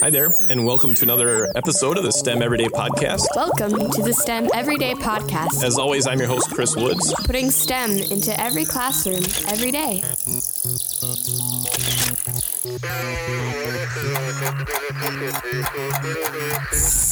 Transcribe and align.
Hi 0.00 0.10
there, 0.10 0.32
and 0.50 0.66
welcome 0.66 0.92
to 0.92 1.04
another 1.04 1.46
episode 1.54 1.96
of 1.98 2.02
the 2.02 2.10
STEM 2.10 2.42
Everyday 2.42 2.66
Podcast. 2.66 3.26
Welcome 3.36 3.92
to 3.92 4.02
the 4.02 4.12
STEM 4.12 4.48
Everyday 4.54 4.94
Podcast, 4.94 5.62
As 5.62 5.78
always, 5.78 6.08
I'm 6.08 6.18
your 6.18 6.26
host, 6.26 6.50
Chris 6.50 6.74
Woods. 6.74 7.14
putting 7.26 7.52
STEM 7.52 7.92
into 8.10 8.38
every 8.40 8.64
classroom 8.64 9.22
every 9.46 9.70
day. 9.70 10.02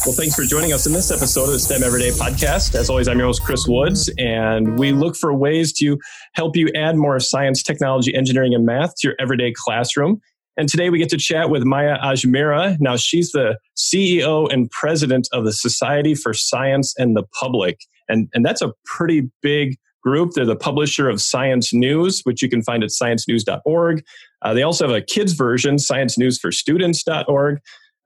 Well, 0.05 0.15
thanks 0.15 0.35
for 0.37 0.45
joining 0.45 0.73
us 0.73 0.87
in 0.87 0.93
this 0.93 1.11
episode 1.11 1.47
of 1.47 1.53
the 1.53 1.59
STEM 1.59 1.83
Everyday 1.83 2.11
Podcast. 2.11 2.75
As 2.75 2.91
always, 2.91 3.09
I'm 3.09 3.19
your 3.19 3.27
host, 3.27 3.43
Chris 3.43 3.67
Woods, 3.67 4.11
and 4.19 4.79
we 4.79 4.93
look 4.93 5.17
for 5.17 5.35
ways 5.35 5.73
to 5.75 5.99
help 6.35 6.57
you 6.57 6.69
add 6.77 6.97
more 6.97 7.19
science, 7.19 7.63
technology, 7.63 8.15
engineering, 8.15 8.55
and 8.55 8.65
math 8.65 8.95
to 8.99 9.09
your 9.09 9.17
everyday 9.19 9.53
classroom. 9.57 10.21
And 10.57 10.69
today 10.69 10.91
we 10.91 10.99
get 10.99 11.11
to 11.11 11.19
chat 11.19 11.51
with 11.51 11.65
Maya 11.65 11.99
Ajmera. 11.99 12.77
Now, 12.81 12.97
she's 12.97 13.33
the 13.33 13.59
CEO 13.77 14.51
and 14.53 14.71
president 14.71 15.29
of 15.33 15.45
the 15.45 15.53
Society 15.53 16.15
for 16.15 16.33
Science 16.33 16.95
and 16.97 17.17
the 17.17 17.25
Public. 17.39 17.79
And, 18.09 18.29
and 18.33 18.45
that's 18.45 18.63
a 18.63 18.73
pretty 18.85 19.31
big 19.43 19.77
group. 20.03 20.33
They're 20.33 20.47
the 20.47 20.57
publisher 20.57 21.09
of 21.09 21.21
Science 21.21 21.75
News, 21.75 22.21
which 22.25 22.41
you 22.41 22.49
can 22.49 22.63
find 22.63 22.83
at 22.83 22.91
sciencenews.org. 22.91 24.05
Uh, 24.43 24.55
they 24.55 24.63
also 24.63 24.87
have 24.87 24.97
a 24.97 25.03
kids 25.03 25.33
version, 25.33 25.77
sciencenewsforstudents.org. 25.77 27.59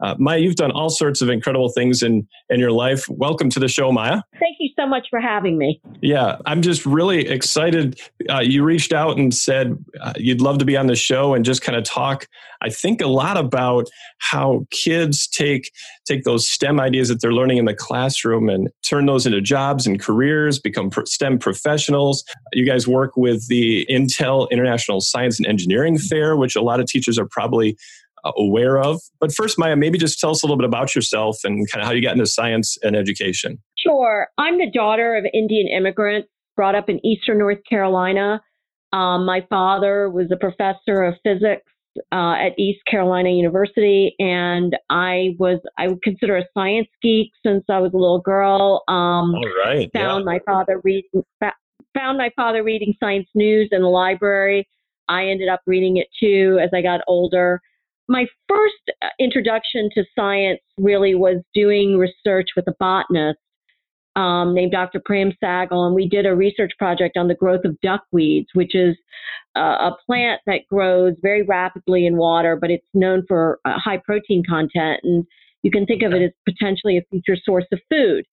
Uh, 0.02 0.14
Maya, 0.18 0.38
you've 0.38 0.56
done 0.56 0.70
all 0.70 0.88
sorts 0.88 1.20
of 1.20 1.28
incredible 1.28 1.68
things 1.68 2.02
in, 2.02 2.26
in 2.48 2.58
your 2.58 2.72
life. 2.72 3.08
Welcome 3.08 3.50
to 3.50 3.60
the 3.60 3.68
show, 3.68 3.92
Maya. 3.92 4.22
Thank 4.38 4.56
you 4.58 4.70
so 4.78 4.86
much 4.86 5.06
for 5.10 5.20
having 5.20 5.58
me. 5.58 5.80
Yeah, 6.00 6.38
I'm 6.46 6.62
just 6.62 6.86
really 6.86 7.28
excited. 7.28 8.00
Uh, 8.28 8.40
you 8.40 8.64
reached 8.64 8.92
out 8.92 9.18
and 9.18 9.34
said 9.34 9.76
uh, 10.00 10.14
you'd 10.16 10.40
love 10.40 10.58
to 10.58 10.64
be 10.64 10.76
on 10.76 10.86
the 10.86 10.96
show 10.96 11.34
and 11.34 11.44
just 11.44 11.62
kind 11.62 11.76
of 11.76 11.84
talk. 11.84 12.26
I 12.62 12.70
think 12.70 13.00
a 13.00 13.06
lot 13.06 13.36
about 13.36 13.88
how 14.18 14.66
kids 14.70 15.26
take 15.26 15.70
take 16.06 16.24
those 16.24 16.48
STEM 16.48 16.80
ideas 16.80 17.08
that 17.08 17.20
they're 17.20 17.32
learning 17.32 17.58
in 17.58 17.64
the 17.64 17.74
classroom 17.74 18.48
and 18.48 18.68
turn 18.82 19.06
those 19.06 19.26
into 19.26 19.40
jobs 19.40 19.86
and 19.86 20.00
careers, 20.00 20.58
become 20.58 20.90
STEM 21.04 21.38
professionals. 21.38 22.24
You 22.52 22.66
guys 22.66 22.86
work 22.86 23.16
with 23.16 23.46
the 23.48 23.86
Intel 23.88 24.50
International 24.50 25.00
Science 25.00 25.38
and 25.38 25.46
Engineering 25.46 25.98
Fair, 25.98 26.36
which 26.36 26.56
a 26.56 26.62
lot 26.62 26.80
of 26.80 26.86
teachers 26.86 27.18
are 27.18 27.26
probably 27.26 27.76
uh, 28.24 28.32
aware 28.36 28.78
of. 28.78 29.00
But 29.20 29.32
first, 29.32 29.58
Maya, 29.58 29.76
maybe 29.76 29.98
just 29.98 30.18
tell 30.18 30.30
us 30.30 30.42
a 30.42 30.46
little 30.46 30.56
bit 30.56 30.66
about 30.66 30.94
yourself 30.94 31.38
and 31.44 31.70
kind 31.70 31.82
of 31.82 31.86
how 31.86 31.92
you 31.92 32.02
got 32.02 32.12
into 32.12 32.26
science 32.26 32.76
and 32.82 32.96
education. 32.96 33.62
Sure. 33.78 34.28
I'm 34.38 34.58
the 34.58 34.70
daughter 34.70 35.16
of 35.16 35.24
Indian 35.32 35.68
immigrants 35.68 36.28
brought 36.56 36.74
up 36.74 36.88
in 36.88 37.04
Eastern 37.04 37.38
North 37.38 37.60
Carolina. 37.68 38.42
Um, 38.92 39.24
my 39.24 39.46
father 39.48 40.10
was 40.10 40.26
a 40.32 40.36
professor 40.36 41.04
of 41.04 41.14
physics 41.24 41.62
uh, 42.12 42.34
at 42.34 42.58
East 42.58 42.80
Carolina 42.88 43.30
University, 43.30 44.14
and 44.18 44.76
I 44.90 45.36
was 45.38 45.58
I 45.78 45.88
would 45.88 46.02
consider 46.02 46.36
a 46.36 46.44
science 46.54 46.88
geek 47.02 47.30
since 47.44 47.64
I 47.68 47.78
was 47.78 47.92
a 47.94 47.96
little 47.96 48.20
girl. 48.20 48.82
Um, 48.88 49.34
All 49.34 49.44
right. 49.64 49.90
found 49.92 50.24
my 50.24 50.40
father 50.44 50.80
reading 50.84 51.24
found 51.94 52.18
my 52.18 52.30
father 52.36 52.62
reading 52.62 52.94
science 53.00 53.28
news 53.34 53.68
in 53.72 53.82
the 53.82 53.88
library. 53.88 54.68
I 55.08 55.26
ended 55.26 55.48
up 55.48 55.60
reading 55.66 55.96
it 55.96 56.06
too 56.20 56.58
as 56.62 56.70
I 56.72 56.82
got 56.82 57.00
older. 57.08 57.60
My 58.10 58.26
first 58.48 58.90
uh, 59.02 59.06
introduction 59.20 59.88
to 59.94 60.04
science 60.18 60.58
really 60.76 61.14
was 61.14 61.36
doing 61.54 61.96
research 61.96 62.48
with 62.56 62.66
a 62.66 62.74
botanist 62.80 63.38
um, 64.16 64.52
named 64.52 64.72
Dr. 64.72 65.00
Prem 65.04 65.32
Sehgal, 65.42 65.86
and 65.86 65.94
we 65.94 66.08
did 66.08 66.26
a 66.26 66.34
research 66.34 66.72
project 66.76 67.16
on 67.16 67.28
the 67.28 67.36
growth 67.36 67.64
of 67.64 67.76
duckweeds, 67.84 68.46
which 68.54 68.74
is 68.74 68.96
uh, 69.56 69.90
a 69.90 69.96
plant 70.04 70.40
that 70.46 70.62
grows 70.68 71.14
very 71.22 71.42
rapidly 71.42 72.04
in 72.04 72.16
water, 72.16 72.56
but 72.60 72.68
it's 72.68 72.88
known 72.94 73.22
for 73.28 73.60
uh, 73.64 73.78
high 73.78 73.98
protein 74.04 74.42
content, 74.44 74.98
and 75.04 75.24
you 75.62 75.70
can 75.70 75.86
think 75.86 76.02
of 76.02 76.12
it 76.12 76.20
as 76.20 76.32
potentially 76.44 76.98
a 76.98 77.02
future 77.12 77.40
source 77.40 77.66
of 77.70 77.78
food. 77.88 78.24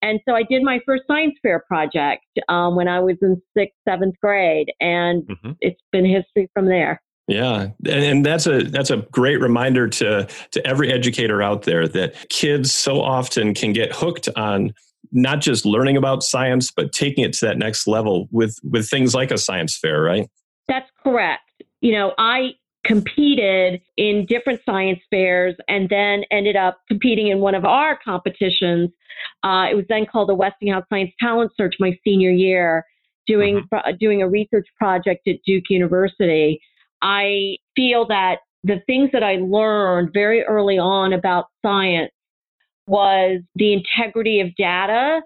And 0.00 0.20
so 0.26 0.34
I 0.34 0.42
did 0.44 0.62
my 0.62 0.78
first 0.86 1.02
science 1.06 1.34
fair 1.42 1.62
project 1.68 2.24
um, 2.48 2.76
when 2.76 2.88
I 2.88 3.00
was 3.00 3.16
in 3.20 3.42
sixth, 3.54 3.76
seventh 3.86 4.14
grade, 4.22 4.72
and 4.80 5.24
Mhm. 5.24 5.56
it's 5.60 5.82
been 5.92 6.06
history 6.06 6.48
from 6.54 6.64
there. 6.64 7.02
Yeah, 7.28 7.68
and, 7.84 8.04
and 8.04 8.26
that's 8.26 8.46
a 8.46 8.64
that's 8.64 8.90
a 8.90 8.98
great 9.12 9.38
reminder 9.40 9.86
to 9.86 10.26
to 10.52 10.66
every 10.66 10.90
educator 10.90 11.42
out 11.42 11.62
there 11.62 11.86
that 11.86 12.28
kids 12.30 12.72
so 12.72 13.02
often 13.02 13.52
can 13.52 13.74
get 13.74 13.92
hooked 13.92 14.30
on 14.34 14.72
not 15.12 15.40
just 15.40 15.66
learning 15.66 15.98
about 15.98 16.22
science, 16.22 16.70
but 16.70 16.90
taking 16.92 17.24
it 17.24 17.34
to 17.34 17.46
that 17.46 17.58
next 17.58 17.86
level 17.86 18.28
with 18.30 18.58
with 18.64 18.88
things 18.88 19.14
like 19.14 19.30
a 19.30 19.36
science 19.36 19.76
fair, 19.76 20.00
right? 20.02 20.28
That's 20.68 20.90
correct. 21.02 21.42
You 21.82 21.92
know, 21.92 22.14
I 22.16 22.52
competed 22.84 23.82
in 23.98 24.24
different 24.26 24.60
science 24.64 25.00
fairs 25.10 25.54
and 25.68 25.88
then 25.90 26.24
ended 26.30 26.56
up 26.56 26.78
competing 26.88 27.28
in 27.28 27.40
one 27.40 27.54
of 27.54 27.66
our 27.66 27.98
competitions. 28.02 28.90
Uh, 29.42 29.66
it 29.70 29.74
was 29.74 29.84
then 29.90 30.06
called 30.06 30.30
the 30.30 30.34
Westinghouse 30.34 30.84
Science 30.88 31.10
Talent 31.20 31.52
Search 31.58 31.74
my 31.78 31.92
senior 32.04 32.30
year, 32.30 32.86
doing 33.26 33.62
doing 34.00 34.22
a 34.22 34.28
research 34.28 34.66
project 34.78 35.28
at 35.28 35.36
Duke 35.44 35.64
University. 35.68 36.60
I 37.02 37.56
feel 37.76 38.06
that 38.08 38.38
the 38.64 38.80
things 38.86 39.10
that 39.12 39.22
I 39.22 39.36
learned 39.36 40.10
very 40.12 40.42
early 40.42 40.78
on 40.78 41.12
about 41.12 41.46
science 41.62 42.12
was 42.86 43.40
the 43.54 43.72
integrity 43.72 44.40
of 44.40 44.54
data, 44.56 45.22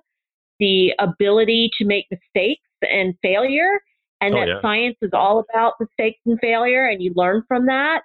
the 0.59 0.93
ability 0.99 1.71
to 1.79 1.85
make 1.85 2.07
mistakes 2.11 2.63
and 2.83 3.15
failure, 3.23 3.81
and 4.21 4.35
Oh, 4.35 4.39
that 4.39 4.49
yeah. 4.49 4.61
science 4.61 4.97
is 5.03 5.11
all 5.13 5.45
about 5.51 5.75
mistakes 5.81 6.21
and 6.27 6.39
failure, 6.41 6.87
and 6.87 7.03
you 7.03 7.13
learn 7.17 7.43
from 7.49 7.67
that, 7.67 8.03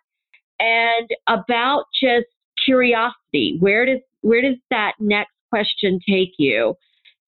and 0.59 1.09
about 1.27 1.85
just 2.01 2.27
curiosity. 2.65 3.57
Where 3.59 3.85
does 3.85 3.99
where 4.21 4.41
does 4.41 4.57
that 4.71 4.93
next 4.99 5.33
question 5.49 5.99
take 6.07 6.33
you? 6.37 6.75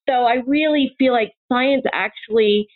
So 0.08 0.24
I 0.24 0.42
really 0.48 0.96
feel 0.98 1.14
like 1.14 1.34
science 1.52 1.84
actually 1.94 2.68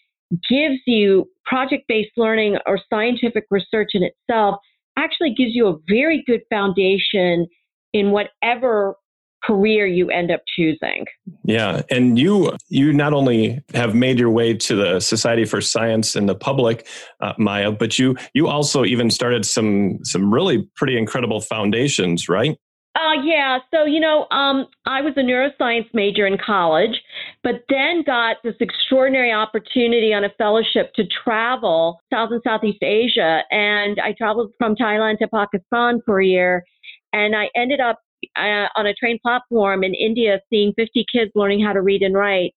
gives 0.50 0.80
you 0.86 1.30
project 1.46 1.84
based 1.88 2.12
learning 2.18 2.58
or 2.66 2.80
scientific 2.92 3.46
research 3.52 3.90
in 3.94 4.04
itself 4.04 4.56
actually 4.98 5.34
gives 5.34 5.54
you 5.54 5.68
a 5.68 5.76
very 5.88 6.24
good 6.26 6.42
foundation 6.50 7.48
in 7.94 8.12
whatever 8.12 8.96
career 9.44 9.86
you 9.86 10.10
end 10.10 10.32
up 10.32 10.42
choosing. 10.56 11.06
Yeah, 11.44 11.82
and 11.90 12.18
you 12.18 12.56
you 12.70 12.94
not 12.94 13.14
only 13.14 13.62
have 13.74 13.94
made 13.94 14.18
your 14.18 14.30
way 14.30 14.54
to 14.54 14.76
the 14.76 15.00
Society 15.00 15.46
for 15.46 15.62
Science 15.62 16.16
and 16.16 16.30
the 16.30 16.36
Public, 16.36 16.88
uh, 17.20 17.34
Maya, 17.38 17.72
but 17.72 18.00
you 18.00 18.16
you 18.34 18.48
also 18.48 18.86
even 18.86 19.10
started 19.10 19.46
some 19.46 20.00
some 20.04 20.34
really 20.34 20.70
pretty 20.76 20.98
incredible 20.98 21.42
foundations, 21.42 22.30
right? 22.30 22.58
Uh, 22.96 23.14
yeah. 23.24 23.58
So, 23.74 23.86
you 23.86 24.00
know, 24.00 24.28
um, 24.30 24.68
I 24.86 25.02
was 25.02 25.14
a 25.18 25.22
neuroscience 25.22 25.88
major 25.94 26.28
in 26.28 26.38
college, 26.38 27.02
but 27.42 27.64
then 27.68 28.04
got 28.06 28.38
this 28.44 28.54
extraordinary 28.60 29.32
opportunity 29.32 30.14
on 30.14 30.24
a 30.24 30.30
fellowship 30.38 30.94
to 30.96 31.04
travel 31.24 32.00
South 32.14 32.30
and 32.32 32.42
Southeast 32.44 32.84
Asia. 32.84 33.42
And 33.50 34.00
I 34.00 34.14
traveled 34.16 34.52
from 34.60 34.76
Thailand 34.76 35.18
to 35.20 35.28
Pakistan 35.28 36.02
for 36.06 36.22
a 36.22 36.26
year. 36.26 36.64
And 37.14 37.36
I 37.36 37.50
ended 37.56 37.80
up 37.80 38.00
uh, 38.36 38.68
on 38.76 38.86
a 38.86 38.94
train 38.94 39.18
platform 39.24 39.84
in 39.84 39.96
India 39.96 40.40
seeing 40.52 40.72
50 40.76 41.06
kids 41.12 41.32
learning 41.34 41.64
how 41.64 41.74
to 41.74 41.82
read 41.82 42.04
and 42.04 42.16
write. 42.16 42.54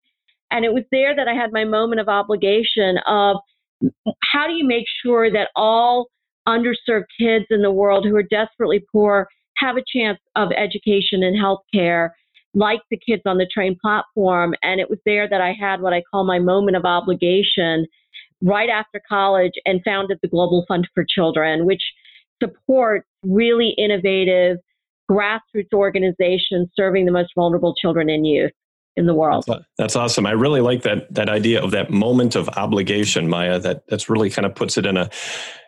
And 0.51 0.63
it 0.63 0.73
was 0.73 0.83
there 0.91 1.15
that 1.15 1.27
I 1.27 1.33
had 1.33 1.51
my 1.51 1.65
moment 1.65 1.99
of 1.99 2.07
obligation 2.07 2.97
of 3.07 3.37
how 4.31 4.47
do 4.47 4.53
you 4.53 4.65
make 4.65 4.85
sure 5.03 5.31
that 5.31 5.49
all 5.55 6.07
underserved 6.47 7.05
kids 7.19 7.45
in 7.49 7.61
the 7.63 7.71
world 7.71 8.05
who 8.05 8.15
are 8.15 8.23
desperately 8.23 8.83
poor 8.91 9.27
have 9.57 9.77
a 9.77 9.83
chance 9.85 10.19
of 10.35 10.49
education 10.51 11.23
and 11.23 11.37
health 11.37 11.61
care 11.73 12.15
like 12.53 12.81
the 12.89 12.97
kids 12.97 13.21
on 13.25 13.37
the 13.37 13.47
train 13.53 13.77
platform. 13.81 14.55
And 14.63 14.79
it 14.79 14.89
was 14.89 14.99
there 15.05 15.29
that 15.29 15.41
I 15.41 15.53
had 15.59 15.81
what 15.81 15.93
I 15.93 16.01
call 16.09 16.25
my 16.25 16.39
moment 16.39 16.75
of 16.75 16.85
obligation 16.85 17.85
right 18.41 18.69
after 18.69 19.01
college 19.07 19.53
and 19.65 19.81
founded 19.83 20.19
the 20.21 20.27
Global 20.27 20.65
Fund 20.67 20.87
for 20.93 21.05
Children, 21.07 21.65
which 21.65 21.83
supports 22.41 23.07
really 23.23 23.75
innovative 23.77 24.57
grassroots 25.09 25.73
organizations 25.73 26.69
serving 26.75 27.05
the 27.05 27.11
most 27.11 27.29
vulnerable 27.35 27.73
children 27.75 28.09
and 28.09 28.27
youth 28.27 28.51
in 28.95 29.05
the 29.05 29.13
world. 29.13 29.45
That's 29.77 29.95
awesome. 29.95 30.25
I 30.25 30.31
really 30.31 30.59
like 30.59 30.81
that 30.81 31.13
that 31.13 31.29
idea 31.29 31.63
of 31.63 31.71
that 31.71 31.91
moment 31.91 32.35
of 32.35 32.49
obligation, 32.49 33.29
Maya. 33.29 33.59
That 33.59 33.83
that's 33.87 34.09
really 34.09 34.29
kind 34.29 34.45
of 34.45 34.55
puts 34.55 34.77
it 34.77 34.85
in 34.85 34.97
a 34.97 35.09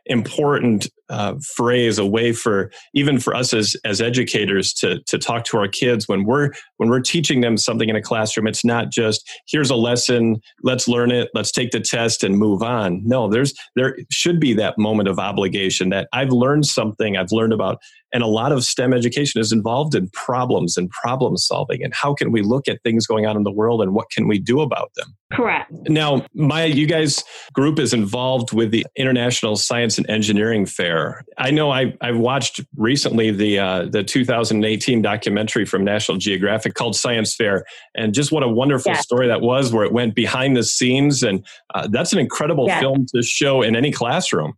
important 0.09 0.87
uh, 1.09 1.35
phrase, 1.55 1.97
a 1.97 2.05
way 2.05 2.33
for 2.33 2.71
even 2.93 3.19
for 3.19 3.33
us 3.33 3.53
as 3.53 3.75
as 3.85 4.01
educators 4.01 4.73
to 4.73 4.99
to 5.03 5.17
talk 5.17 5.43
to 5.45 5.57
our 5.57 5.67
kids 5.67 6.07
when 6.07 6.23
we're 6.25 6.51
when 6.77 6.89
we're 6.89 6.99
teaching 6.99 7.41
them 7.41 7.57
something 7.57 7.89
in 7.89 7.95
a 7.95 8.01
classroom. 8.01 8.47
It's 8.47 8.65
not 8.65 8.91
just 8.91 9.27
here's 9.47 9.69
a 9.69 9.75
lesson, 9.75 10.41
let's 10.63 10.87
learn 10.87 11.11
it, 11.11 11.29
let's 11.33 11.51
take 11.51 11.71
the 11.71 11.79
test 11.79 12.23
and 12.23 12.37
move 12.37 12.61
on. 12.61 13.01
No, 13.05 13.29
there's 13.29 13.53
there 13.75 13.97
should 14.11 14.39
be 14.39 14.53
that 14.53 14.77
moment 14.77 15.09
of 15.09 15.19
obligation 15.19 15.89
that 15.89 16.09
I've 16.13 16.31
learned 16.31 16.65
something. 16.65 17.15
I've 17.15 17.31
learned 17.31 17.53
about 17.53 17.79
and 18.11 18.23
a 18.23 18.27
lot 18.27 18.51
of 18.51 18.63
STEM 18.63 18.93
education 18.93 19.39
is 19.39 19.51
involved 19.51 19.93
in 19.93 20.09
problems 20.09 20.77
and 20.77 20.89
problem 20.89 21.37
solving. 21.37 21.83
And 21.83 21.93
how 21.93 22.13
can 22.13 22.31
we 22.31 22.41
look 22.41 22.67
at 22.67 22.81
things 22.83 23.05
going 23.05 23.25
on 23.25 23.37
in 23.37 23.43
the 23.43 23.51
world 23.51 23.81
and 23.81 23.93
what 23.93 24.09
can 24.09 24.27
we 24.27 24.39
do 24.39 24.61
about 24.61 24.91
them? 24.95 25.15
Correct. 25.31 25.71
Now, 25.87 26.25
Maya, 26.33 26.67
you 26.67 26.87
guys 26.87 27.23
group 27.53 27.77
is 27.77 27.93
involved 27.93 28.51
with 28.51 28.71
the 28.71 28.85
International 28.95 29.55
Science 29.55 29.98
and 29.99 30.09
engineering 30.09 30.65
fair. 30.65 31.23
I 31.37 31.51
know 31.51 31.71
I, 31.71 31.95
I 32.01 32.11
watched 32.11 32.61
recently 32.75 33.29
the 33.29 33.59
uh, 33.59 33.85
the 33.85 34.03
2018 34.03 35.03
documentary 35.03 35.65
from 35.65 35.83
National 35.83 36.17
Geographic 36.17 36.73
called 36.73 36.95
Science 36.95 37.35
Fair, 37.35 37.65
and 37.93 38.13
just 38.13 38.31
what 38.31 38.41
a 38.41 38.47
wonderful 38.47 38.93
yeah. 38.93 38.99
story 38.99 39.27
that 39.27 39.41
was, 39.41 39.71
where 39.71 39.85
it 39.85 39.93
went 39.93 40.15
behind 40.15 40.57
the 40.57 40.63
scenes, 40.63 41.21
and 41.21 41.45
uh, 41.75 41.87
that's 41.87 42.13
an 42.13 42.19
incredible 42.19 42.65
yeah. 42.67 42.79
film 42.79 43.05
to 43.13 43.21
show 43.21 43.61
in 43.61 43.75
any 43.75 43.91
classroom. 43.91 44.53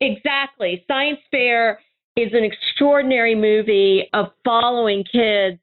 Exactly, 0.00 0.84
Science 0.88 1.20
Fair 1.30 1.80
is 2.16 2.32
an 2.32 2.42
extraordinary 2.44 3.34
movie 3.34 4.08
of 4.14 4.28
following 4.44 5.04
kids 5.04 5.58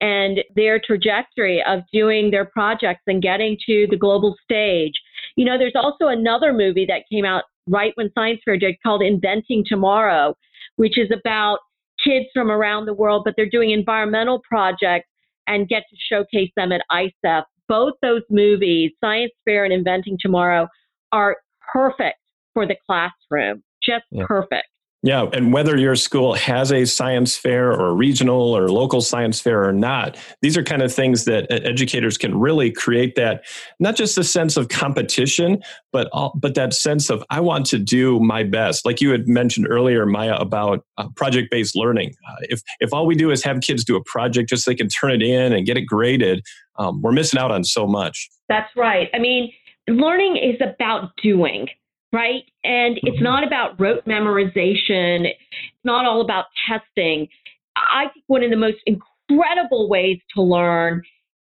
and 0.00 0.40
their 0.54 0.78
trajectory 0.78 1.62
of 1.66 1.80
doing 1.92 2.30
their 2.30 2.44
projects 2.44 3.02
and 3.06 3.22
getting 3.22 3.56
to 3.66 3.86
the 3.90 3.96
global 3.96 4.36
stage. 4.44 4.92
You 5.36 5.44
know, 5.44 5.58
there's 5.58 5.74
also 5.74 6.08
another 6.08 6.52
movie 6.52 6.86
that 6.86 7.02
came 7.10 7.24
out 7.24 7.44
right 7.66 7.92
when 7.96 8.10
Science 8.14 8.40
Fair 8.44 8.56
did 8.56 8.76
called 8.82 9.02
Inventing 9.02 9.64
Tomorrow, 9.66 10.34
which 10.76 10.98
is 10.98 11.10
about 11.10 11.58
kids 12.02 12.26
from 12.32 12.50
around 12.50 12.86
the 12.86 12.94
world, 12.94 13.22
but 13.24 13.34
they're 13.36 13.48
doing 13.48 13.70
environmental 13.70 14.40
projects 14.48 15.08
and 15.46 15.68
get 15.68 15.84
to 15.90 15.96
showcase 16.10 16.50
them 16.56 16.72
at 16.72 16.82
ISEF. 16.90 17.44
Both 17.68 17.94
those 18.02 18.22
movies, 18.30 18.92
Science 19.00 19.32
Fair 19.44 19.64
and 19.64 19.72
Inventing 19.72 20.18
Tomorrow, 20.20 20.68
are 21.12 21.36
perfect 21.72 22.18
for 22.54 22.66
the 22.66 22.76
classroom, 22.86 23.62
just 23.82 24.04
yeah. 24.10 24.24
perfect. 24.26 24.66
Yeah, 25.02 25.26
and 25.32 25.52
whether 25.52 25.76
your 25.76 25.94
school 25.94 26.34
has 26.34 26.72
a 26.72 26.84
science 26.84 27.36
fair 27.36 27.70
or 27.70 27.94
regional 27.94 28.56
or 28.56 28.68
local 28.70 29.00
science 29.00 29.40
fair 29.40 29.62
or 29.62 29.72
not, 29.72 30.16
these 30.42 30.56
are 30.56 30.64
kind 30.64 30.82
of 30.82 30.92
things 30.92 31.26
that 31.26 31.46
educators 31.50 32.18
can 32.18 32.36
really 32.36 32.72
create 32.72 33.14
that 33.14 33.44
not 33.78 33.94
just 33.94 34.18
a 34.18 34.24
sense 34.24 34.56
of 34.56 34.68
competition, 34.68 35.62
but 35.92 36.08
all, 36.12 36.32
but 36.34 36.54
that 36.54 36.72
sense 36.72 37.10
of 37.10 37.22
I 37.30 37.40
want 37.40 37.66
to 37.66 37.78
do 37.78 38.18
my 38.20 38.42
best. 38.42 38.84
Like 38.86 39.00
you 39.00 39.10
had 39.10 39.28
mentioned 39.28 39.68
earlier, 39.68 40.06
Maya, 40.06 40.34
about 40.36 40.84
uh, 40.96 41.08
project 41.14 41.50
based 41.50 41.76
learning. 41.76 42.14
Uh, 42.28 42.36
if 42.48 42.62
if 42.80 42.92
all 42.92 43.06
we 43.06 43.14
do 43.14 43.30
is 43.30 43.44
have 43.44 43.60
kids 43.60 43.84
do 43.84 43.96
a 43.96 44.02
project 44.04 44.48
just 44.48 44.64
so 44.64 44.70
they 44.70 44.76
can 44.76 44.88
turn 44.88 45.12
it 45.12 45.22
in 45.22 45.52
and 45.52 45.66
get 45.66 45.76
it 45.76 45.82
graded, 45.82 46.42
um, 46.78 47.02
we're 47.02 47.12
missing 47.12 47.38
out 47.38 47.50
on 47.50 47.64
so 47.64 47.86
much. 47.86 48.28
That's 48.48 48.74
right. 48.74 49.08
I 49.14 49.18
mean, 49.18 49.52
learning 49.88 50.36
is 50.36 50.60
about 50.60 51.10
doing 51.22 51.68
right? 52.12 52.44
And 52.64 52.98
it's 53.02 53.16
mm-hmm. 53.16 53.24
not 53.24 53.46
about 53.46 53.80
rote 53.80 54.04
memorization, 54.04 55.26
it's 55.26 55.84
not 55.84 56.04
all 56.04 56.20
about 56.20 56.46
testing. 56.68 57.28
I 57.76 58.04
think 58.12 58.24
one 58.28 58.42
of 58.42 58.50
the 58.50 58.56
most 58.56 58.78
incredible 58.86 59.88
ways 59.88 60.18
to 60.34 60.42
learn 60.42 61.02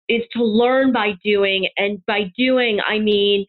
is 0.08 0.22
to 0.34 0.44
learn 0.44 0.92
by 0.94 1.14
doing. 1.24 1.68
And 1.78 2.06
by 2.06 2.32
doing, 2.38 2.80
I 2.88 3.00
mean 3.00 3.46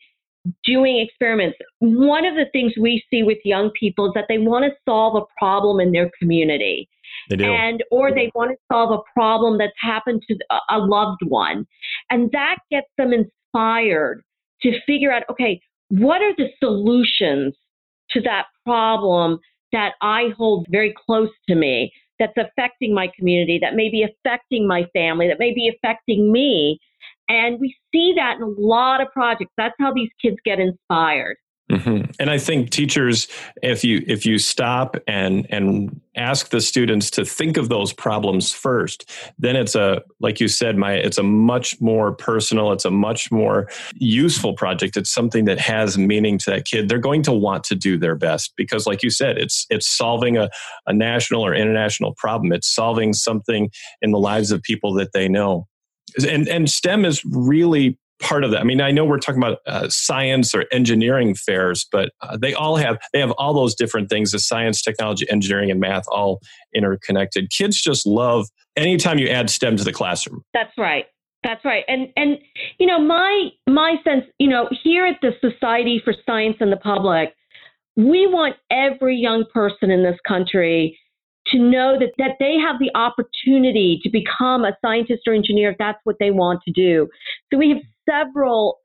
doing 0.64 0.98
experiments. 0.98 1.56
One 1.78 2.24
of 2.24 2.34
the 2.34 2.46
things 2.52 2.72
we 2.80 3.02
see 3.10 3.22
with 3.22 3.38
young 3.44 3.70
people 3.78 4.06
is 4.06 4.12
that 4.14 4.24
they 4.28 4.38
want 4.38 4.64
to 4.64 4.72
solve 4.88 5.14
a 5.14 5.24
problem 5.38 5.80
in 5.80 5.92
their 5.92 6.10
community. 6.18 6.88
They 7.30 7.36
do. 7.36 7.44
And 7.44 7.82
or 7.90 8.12
they 8.12 8.30
want 8.34 8.50
to 8.50 8.56
solve 8.72 8.90
a 8.90 9.02
problem 9.12 9.58
that's 9.58 9.72
happened 9.80 10.22
to 10.28 10.36
a 10.70 10.78
loved 10.78 11.20
one. 11.24 11.66
And 12.10 12.30
that 12.32 12.56
gets 12.70 12.88
them 12.98 13.12
inspired 13.12 14.22
to 14.62 14.72
figure 14.86 15.12
out, 15.12 15.22
okay, 15.30 15.60
what 15.92 16.22
are 16.22 16.34
the 16.38 16.48
solutions 16.58 17.54
to 18.10 18.20
that 18.22 18.46
problem 18.64 19.38
that 19.72 19.92
I 20.00 20.30
hold 20.38 20.66
very 20.70 20.94
close 21.06 21.28
to 21.48 21.54
me, 21.54 21.92
that's 22.18 22.32
affecting 22.36 22.94
my 22.94 23.10
community, 23.14 23.58
that 23.60 23.74
may 23.74 23.90
be 23.90 24.02
affecting 24.02 24.66
my 24.66 24.84
family, 24.94 25.28
that 25.28 25.38
may 25.38 25.52
be 25.52 25.68
affecting 25.68 26.32
me. 26.32 26.78
And 27.28 27.60
we 27.60 27.76
see 27.92 28.14
that 28.16 28.36
in 28.36 28.42
a 28.42 28.46
lot 28.58 29.02
of 29.02 29.08
projects. 29.12 29.52
That's 29.58 29.74
how 29.78 29.92
these 29.92 30.10
kids 30.20 30.36
get 30.46 30.58
inspired. 30.60 31.36
Mm-hmm. 31.72 32.10
And 32.20 32.30
I 32.30 32.36
think 32.36 32.68
teachers, 32.68 33.28
if 33.62 33.82
you 33.82 34.04
if 34.06 34.26
you 34.26 34.38
stop 34.38 34.96
and 35.06 35.46
and 35.48 36.00
ask 36.14 36.50
the 36.50 36.60
students 36.60 37.10
to 37.12 37.24
think 37.24 37.56
of 37.56 37.70
those 37.70 37.94
problems 37.94 38.52
first, 38.52 39.10
then 39.38 39.56
it's 39.56 39.74
a 39.74 40.02
like 40.20 40.38
you 40.38 40.48
said, 40.48 40.76
my 40.76 40.92
it's 40.92 41.16
a 41.16 41.22
much 41.22 41.80
more 41.80 42.12
personal, 42.12 42.72
it's 42.72 42.84
a 42.84 42.90
much 42.90 43.32
more 43.32 43.70
useful 43.94 44.52
project. 44.52 44.98
It's 44.98 45.10
something 45.10 45.46
that 45.46 45.58
has 45.60 45.96
meaning 45.96 46.36
to 46.38 46.50
that 46.50 46.66
kid. 46.66 46.90
They're 46.90 46.98
going 46.98 47.22
to 47.22 47.32
want 47.32 47.64
to 47.64 47.74
do 47.74 47.96
their 47.96 48.16
best 48.16 48.52
because, 48.56 48.86
like 48.86 49.02
you 49.02 49.10
said, 49.10 49.38
it's 49.38 49.66
it's 49.70 49.88
solving 49.88 50.36
a, 50.36 50.50
a 50.86 50.92
national 50.92 51.40
or 51.40 51.54
international 51.54 52.14
problem. 52.18 52.52
It's 52.52 52.72
solving 52.72 53.14
something 53.14 53.70
in 54.02 54.10
the 54.10 54.18
lives 54.18 54.50
of 54.50 54.62
people 54.62 54.92
that 54.94 55.12
they 55.14 55.26
know. 55.26 55.66
And 56.28 56.46
and 56.48 56.70
STEM 56.70 57.06
is 57.06 57.24
really 57.24 57.98
part 58.22 58.44
of 58.44 58.50
that. 58.52 58.60
I 58.60 58.64
mean, 58.64 58.80
I 58.80 58.90
know 58.90 59.04
we're 59.04 59.18
talking 59.18 59.42
about 59.42 59.58
uh, 59.66 59.88
science 59.88 60.54
or 60.54 60.64
engineering 60.72 61.34
fairs, 61.34 61.86
but 61.90 62.10
uh, 62.22 62.36
they 62.40 62.54
all 62.54 62.76
have 62.76 62.98
they 63.12 63.20
have 63.20 63.32
all 63.32 63.52
those 63.52 63.74
different 63.74 64.08
things: 64.08 64.30
the 64.30 64.38
science, 64.38 64.80
technology, 64.80 65.28
engineering, 65.30 65.70
and 65.70 65.80
math 65.80 66.04
all 66.08 66.40
interconnected. 66.74 67.50
Kids 67.50 67.80
just 67.80 68.06
love 68.06 68.46
anytime 68.76 69.18
you 69.18 69.28
add 69.28 69.50
STEM 69.50 69.76
to 69.76 69.84
the 69.84 69.92
classroom. 69.92 70.42
That's 70.54 70.72
right. 70.78 71.06
That's 71.44 71.64
right. 71.64 71.84
And 71.88 72.08
and 72.16 72.38
you 72.78 72.86
know, 72.86 73.00
my 73.00 73.50
my 73.68 73.96
sense, 74.04 74.24
you 74.38 74.48
know, 74.48 74.68
here 74.82 75.04
at 75.06 75.18
the 75.20 75.32
Society 75.40 76.00
for 76.04 76.14
Science 76.24 76.56
and 76.60 76.72
the 76.72 76.76
Public, 76.76 77.34
we 77.96 78.26
want 78.26 78.56
every 78.70 79.16
young 79.16 79.44
person 79.52 79.90
in 79.90 80.02
this 80.02 80.18
country 80.26 80.98
to 81.48 81.58
know 81.58 81.98
that, 81.98 82.12
that 82.18 82.36
they 82.38 82.56
have 82.56 82.76
the 82.78 82.90
opportunity 82.94 84.00
to 84.02 84.10
become 84.10 84.64
a 84.64 84.76
scientist 84.80 85.22
or 85.26 85.34
engineer 85.34 85.70
if 85.70 85.78
that's 85.78 85.98
what 86.04 86.16
they 86.20 86.30
want 86.30 86.60
to 86.64 86.70
do. 86.70 87.08
So 87.50 87.58
we 87.58 87.70
have 87.70 87.78
several 88.08 88.78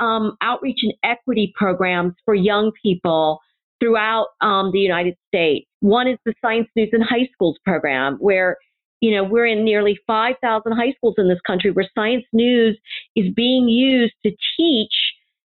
um, 0.00 0.36
outreach 0.40 0.80
and 0.82 0.94
equity 1.02 1.52
programs 1.56 2.14
for 2.24 2.34
young 2.34 2.72
people 2.82 3.40
throughout 3.80 4.28
um, 4.40 4.70
the 4.72 4.78
United 4.78 5.16
States. 5.28 5.66
One 5.80 6.06
is 6.06 6.18
the 6.24 6.34
Science 6.40 6.68
News 6.76 6.90
in 6.92 7.00
High 7.00 7.28
Schools 7.32 7.58
program, 7.64 8.16
where 8.20 8.56
you 9.00 9.14
know 9.14 9.24
we're 9.24 9.46
in 9.46 9.64
nearly 9.64 9.98
5,000 10.06 10.72
high 10.72 10.92
schools 10.96 11.14
in 11.18 11.28
this 11.28 11.40
country 11.46 11.70
where 11.72 11.88
science 11.94 12.24
news 12.32 12.78
is 13.16 13.26
being 13.34 13.68
used 13.68 14.14
to 14.24 14.30
teach 14.56 14.92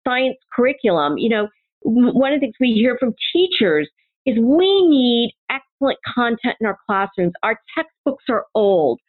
science 0.07 0.37
curriculum. 0.55 1.17
You 1.17 1.31
know, 1.31 1.49
one 1.83 2.33
of 2.33 2.41
the 2.41 2.47
things 2.47 2.55
we 2.61 2.73
hear 2.73 2.97
from 2.99 3.15
teachers 3.33 3.89
is 4.27 4.37
we 4.39 4.87
need 4.87 5.35
excellent 5.51 5.99
content 6.15 6.57
in 6.61 6.67
our 6.67 6.77
classrooms. 6.87 7.33
Our 7.43 7.59
textbooks 7.75 8.25
are 8.29 8.45
old. 8.55 9.01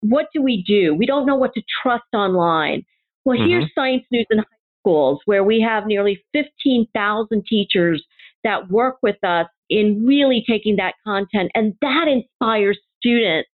What 0.00 0.26
do 0.34 0.42
we 0.42 0.64
do? 0.66 0.94
We 0.94 1.06
don't 1.06 1.26
know 1.26 1.36
what 1.36 1.54
to 1.54 1.62
trust 1.82 2.04
online. 2.12 2.82
Well, 3.24 3.38
mm-hmm. 3.38 3.48
here's 3.48 3.70
Science 3.74 4.04
News 4.10 4.26
in 4.30 4.38
high 4.38 4.44
schools, 4.80 5.20
where 5.24 5.44
we 5.44 5.60
have 5.60 5.86
nearly 5.86 6.22
15,000 6.32 7.44
teachers 7.46 8.04
that 8.42 8.70
work 8.70 8.98
with 9.02 9.16
us 9.24 9.46
in 9.70 10.04
really 10.06 10.44
taking 10.48 10.76
that 10.76 10.94
content, 11.04 11.50
and 11.54 11.74
that 11.80 12.06
inspires 12.08 12.78
students 12.98 13.48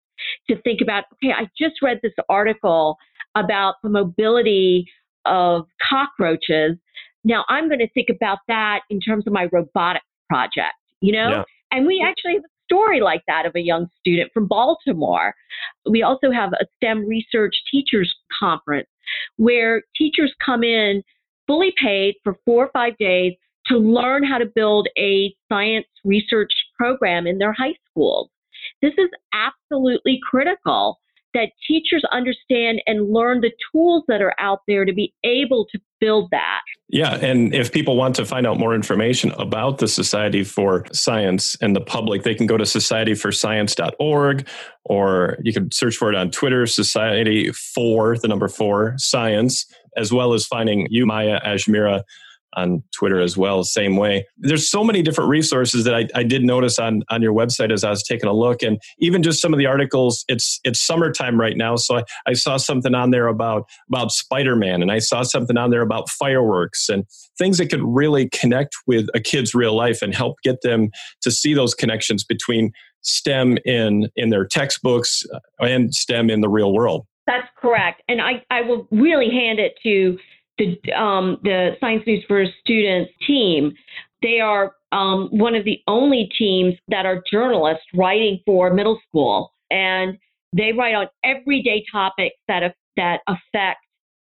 to 0.48 0.60
think 0.62 0.80
about 0.80 1.04
okay, 1.14 1.32
I 1.32 1.48
just 1.58 1.82
read 1.82 2.00
this 2.02 2.12
article 2.28 2.96
about 3.34 3.74
the 3.82 3.90
mobility 3.90 4.86
of 5.26 5.66
cockroaches. 5.88 6.76
Now 7.24 7.44
I'm 7.48 7.68
going 7.68 7.80
to 7.80 7.90
think 7.90 8.08
about 8.10 8.38
that 8.48 8.80
in 8.90 9.00
terms 9.00 9.26
of 9.26 9.32
my 9.32 9.48
robotics 9.52 10.04
project, 10.28 10.74
you 11.00 11.12
know? 11.12 11.30
Yeah. 11.30 11.42
And 11.70 11.86
we 11.86 12.04
actually 12.04 12.34
have 12.34 12.44
a 12.44 12.54
story 12.64 13.00
like 13.00 13.22
that 13.28 13.46
of 13.46 13.52
a 13.54 13.60
young 13.60 13.88
student 14.00 14.30
from 14.32 14.46
Baltimore. 14.46 15.34
We 15.88 16.02
also 16.02 16.30
have 16.30 16.52
a 16.54 16.66
STEM 16.76 17.06
research 17.06 17.54
teachers 17.70 18.14
conference 18.40 18.88
where 19.36 19.82
teachers 19.96 20.32
come 20.44 20.62
in 20.62 21.02
fully 21.46 21.72
paid 21.80 22.14
for 22.22 22.36
four 22.44 22.66
or 22.66 22.70
five 22.72 22.96
days 22.98 23.32
to 23.66 23.78
learn 23.78 24.24
how 24.24 24.38
to 24.38 24.46
build 24.46 24.88
a 24.98 25.34
science 25.48 25.86
research 26.04 26.52
program 26.76 27.26
in 27.26 27.38
their 27.38 27.52
high 27.52 27.74
schools. 27.90 28.30
This 28.82 28.94
is 28.98 29.08
absolutely 29.32 30.18
critical 30.28 30.98
that 31.34 31.50
teachers 31.66 32.02
understand 32.10 32.80
and 32.86 33.12
learn 33.12 33.40
the 33.40 33.52
tools 33.72 34.04
that 34.08 34.22
are 34.22 34.34
out 34.38 34.60
there 34.66 34.84
to 34.84 34.92
be 34.92 35.12
able 35.24 35.66
to 35.72 35.78
build 36.00 36.28
that. 36.30 36.62
Yeah, 36.90 37.16
and 37.16 37.54
if 37.54 37.70
people 37.70 37.96
want 37.96 38.16
to 38.16 38.24
find 38.24 38.46
out 38.46 38.58
more 38.58 38.74
information 38.74 39.30
about 39.32 39.76
the 39.76 39.88
Society 39.88 40.42
for 40.42 40.86
Science 40.92 41.54
and 41.60 41.76
the 41.76 41.82
public, 41.82 42.22
they 42.22 42.34
can 42.34 42.46
go 42.46 42.56
to 42.56 42.64
societyforscience.org 42.64 44.48
or 44.84 45.36
you 45.42 45.52
can 45.52 45.70
search 45.70 45.96
for 45.96 46.08
it 46.08 46.14
on 46.14 46.30
Twitter, 46.30 46.66
Society 46.66 47.52
for 47.52 48.16
the 48.16 48.26
number 48.26 48.48
four 48.48 48.94
science, 48.96 49.66
as 49.98 50.14
well 50.14 50.32
as 50.32 50.46
finding 50.46 50.86
you, 50.90 51.04
Maya 51.04 51.40
Ajmera 51.44 52.04
on 52.54 52.82
Twitter 52.94 53.20
as 53.20 53.36
well, 53.36 53.62
same 53.62 53.96
way. 53.96 54.26
There's 54.38 54.70
so 54.70 54.82
many 54.82 55.02
different 55.02 55.30
resources 55.30 55.84
that 55.84 55.94
I, 55.94 56.08
I, 56.14 56.22
did 56.22 56.44
notice 56.44 56.78
on 56.78 57.02
on 57.10 57.22
your 57.22 57.32
website 57.32 57.72
as 57.72 57.84
I 57.84 57.90
was 57.90 58.02
taking 58.02 58.28
a 58.28 58.32
look, 58.32 58.62
and 58.62 58.80
even 58.98 59.22
just 59.22 59.40
some 59.40 59.52
of 59.52 59.58
the 59.58 59.66
articles. 59.66 60.24
It's 60.28 60.60
it's 60.64 60.80
summertime 60.80 61.38
right 61.38 61.56
now, 61.56 61.76
so 61.76 61.98
I, 61.98 62.04
I 62.26 62.32
saw 62.32 62.56
something 62.56 62.94
on 62.94 63.10
there 63.10 63.26
about 63.26 63.68
about 63.88 64.12
Spider 64.12 64.56
Man, 64.56 64.82
and 64.82 64.90
I 64.90 64.98
saw 64.98 65.22
something 65.22 65.56
on 65.56 65.70
there 65.70 65.82
about 65.82 66.08
fireworks 66.08 66.88
and 66.88 67.04
things 67.38 67.58
that 67.58 67.68
could 67.70 67.82
really 67.84 68.28
connect 68.30 68.74
with 68.86 69.08
a 69.14 69.20
kid's 69.20 69.54
real 69.54 69.74
life 69.74 70.02
and 70.02 70.14
help 70.14 70.36
get 70.42 70.62
them 70.62 70.90
to 71.22 71.30
see 71.30 71.54
those 71.54 71.74
connections 71.74 72.24
between 72.24 72.72
STEM 73.02 73.58
in 73.64 74.08
in 74.16 74.30
their 74.30 74.46
textbooks 74.46 75.24
uh, 75.32 75.38
and 75.60 75.94
STEM 75.94 76.30
in 76.30 76.40
the 76.40 76.48
real 76.48 76.72
world. 76.72 77.06
That's 77.26 77.48
correct, 77.60 78.02
and 78.08 78.20
I 78.20 78.42
I 78.50 78.62
will 78.62 78.88
really 78.90 79.30
hand 79.30 79.58
it 79.58 79.74
to 79.82 80.18
the 80.58 80.92
um, 80.92 81.38
the 81.42 81.72
Science 81.80 82.02
News 82.06 82.24
for 82.26 82.44
Students 82.60 83.12
team. 83.26 83.72
They 84.22 84.40
are 84.40 84.72
um, 84.92 85.28
one 85.30 85.54
of 85.54 85.64
the 85.64 85.80
only 85.86 86.28
teams 86.36 86.74
that 86.88 87.06
are 87.06 87.22
journalists 87.30 87.84
writing 87.94 88.40
for 88.44 88.72
middle 88.72 88.98
school, 89.08 89.52
and 89.70 90.18
they 90.56 90.72
write 90.72 90.94
on 90.94 91.06
everyday 91.24 91.84
topics 91.90 92.36
that 92.48 92.74
that 92.96 93.20
affect 93.28 93.80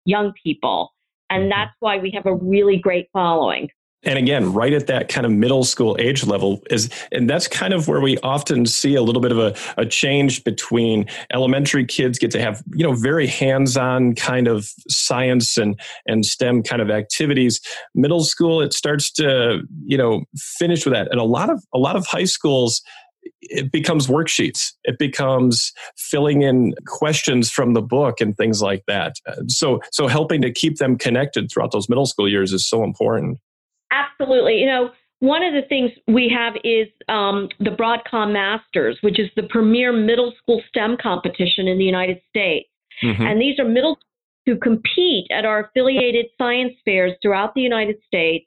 young 0.05 0.33
people, 0.43 0.93
and 1.31 1.43
mm-hmm. 1.43 1.51
that's 1.51 1.73
why 1.81 1.99
we 1.99 2.11
have 2.15 2.27
a 2.27 2.35
really 2.35 2.79
great 2.79 3.09
following 3.13 3.69
and 4.05 4.19
again 4.19 4.53
right 4.53 4.73
at 4.73 4.87
that 4.87 5.09
kind 5.09 5.27
of 5.27 5.33
middle 5.33 5.65
school 5.65 5.97
age 5.99 6.25
level 6.27 6.61
is 6.71 6.91
and 7.13 7.29
that's 7.29 7.49
kind 7.49 7.73
of 7.73 7.89
where 7.89 8.01
we 8.01 8.19
often 8.19 8.67
see 8.67 8.95
a 8.95 9.03
little 9.03 9.23
bit 9.23 9.33
of 9.33 9.39
a, 9.39 9.55
a 9.77 9.87
change 9.87 10.45
between 10.45 11.07
elementary 11.33 11.85
kids 11.85 12.19
get 12.19 12.31
to 12.31 12.41
have 12.41 12.63
you 12.75 12.85
know 12.85 12.93
very 12.93 13.27
hands-on 13.27 14.15
kind 14.15 14.49
of 14.49 14.71
science 14.89 15.57
and 15.57 15.79
and 16.07 16.25
stem 16.25 16.63
kind 16.63 16.83
of 16.83 16.91
activities. 16.91 17.61
Middle 17.95 18.25
school 18.25 18.61
it 18.61 18.73
starts 18.73 19.11
to 19.13 19.63
you 19.85 19.97
know 19.97 20.25
finish 20.37 20.85
with 20.85 20.95
that. 20.95 21.11
And 21.11 21.21
a 21.21 21.25
lot 21.25 21.51
of 21.51 21.63
a 21.75 21.79
lot 21.79 21.97
of 21.97 22.07
high 22.07 22.25
schools 22.25 22.83
it 23.41 23.71
becomes 23.71 24.07
worksheets. 24.07 24.73
It 24.85 24.99
becomes 24.99 25.73
filling 25.97 26.43
in 26.43 26.75
questions 26.87 27.51
from 27.51 27.75
the 27.75 27.83
book 27.83 28.21
and 28.21 28.37
things 28.37 28.63
like 28.63 28.85
that. 28.89 29.15
So 29.49 29.81
so 29.93 30.09
helping 30.09 30.43
to 30.43 30.53
keep 30.53 30.79
them 30.79 30.97
connected 30.97 31.51
throughout 31.51 31.73
those 31.73 31.89
middle 31.89 32.07
school 32.07 32.29
years 32.29 32.53
is 32.53 32.69
so 32.69 32.85
important 32.85 33.39
Absolutely. 33.93 34.59
You 34.59 34.67
know, 34.67 34.91
one 35.21 35.45
of 35.45 35.55
the 35.55 35.63
things 35.69 35.93
we 36.09 36.29
have 36.37 36.55
is 36.65 36.89
um, 37.09 37.49
the 37.61 37.71
Broadcom 37.71 38.33
Masters, 38.33 38.99
which 39.03 39.21
is 39.21 39.29
the 39.37 39.45
premier 39.45 39.93
middle 39.93 40.33
school 40.39 40.61
STEM 40.69 40.97
competition 41.01 41.69
in 41.69 41.79
the 41.79 41.85
United 41.85 42.21
States. 42.29 42.69
Mm-hmm. 43.05 43.23
And 43.23 43.41
these 43.41 43.59
are 43.59 43.65
middle 43.65 43.99
who 44.47 44.59
compete 44.59 45.27
at 45.31 45.45
our 45.45 45.67
affiliated 45.67 46.27
science 46.39 46.73
fairs 46.85 47.13
throughout 47.23 47.55
the 47.55 47.61
United 47.61 47.97
States. 48.07 48.47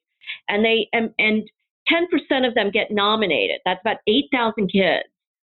And 0.50 0.66
they 0.66 0.90
and, 0.92 1.12
and 1.18 1.50
10% 1.90 2.48
of 2.48 2.56
them 2.56 2.72
get 2.72 2.92
nominated. 2.92 3.62
That's 3.64 3.80
about 3.82 3.98
8,000 4.08 4.68
kids. 4.68 5.04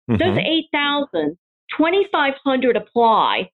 Mm-hmm. 0.10 0.18
Those 0.18 0.38
8,000, 0.38 1.38
2,500 1.78 2.76
apply 2.76 3.50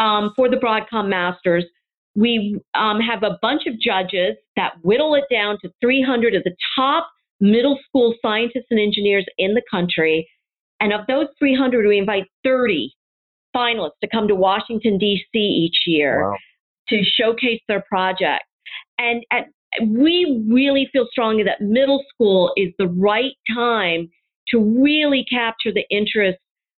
um, 0.00 0.32
for 0.34 0.48
the 0.48 0.56
Broadcom 0.56 1.08
Masters. 1.08 1.64
We 2.14 2.60
um, 2.74 3.00
have 3.00 3.22
a 3.22 3.38
bunch 3.40 3.62
of 3.66 3.80
judges 3.80 4.36
that 4.56 4.72
whittle 4.82 5.14
it 5.14 5.24
down 5.30 5.58
to 5.62 5.70
300 5.80 6.34
of 6.34 6.44
the 6.44 6.54
top 6.76 7.08
middle 7.40 7.78
school 7.88 8.14
scientists 8.22 8.66
and 8.70 8.78
engineers 8.78 9.26
in 9.38 9.54
the 9.54 9.62
country. 9.70 10.28
And 10.80 10.92
of 10.92 11.06
those 11.08 11.26
300, 11.38 11.86
we 11.86 11.98
invite 11.98 12.24
30 12.44 12.92
finalists 13.54 13.98
to 14.02 14.08
come 14.08 14.28
to 14.28 14.34
Washington, 14.34 14.98
D.C. 14.98 15.38
each 15.38 15.80
year 15.86 16.30
wow. 16.30 16.36
to 16.88 17.02
showcase 17.04 17.60
their 17.68 17.84
project. 17.88 18.44
And 18.98 19.24
at, 19.32 19.46
we 19.80 20.44
really 20.48 20.88
feel 20.92 21.06
strongly 21.10 21.42
that 21.44 21.60
middle 21.60 22.02
school 22.12 22.52
is 22.56 22.72
the 22.78 22.88
right 22.88 23.32
time 23.54 24.08
to 24.48 24.58
really 24.58 25.24
capture 25.30 25.72
the 25.72 25.84
interest, 25.90 26.38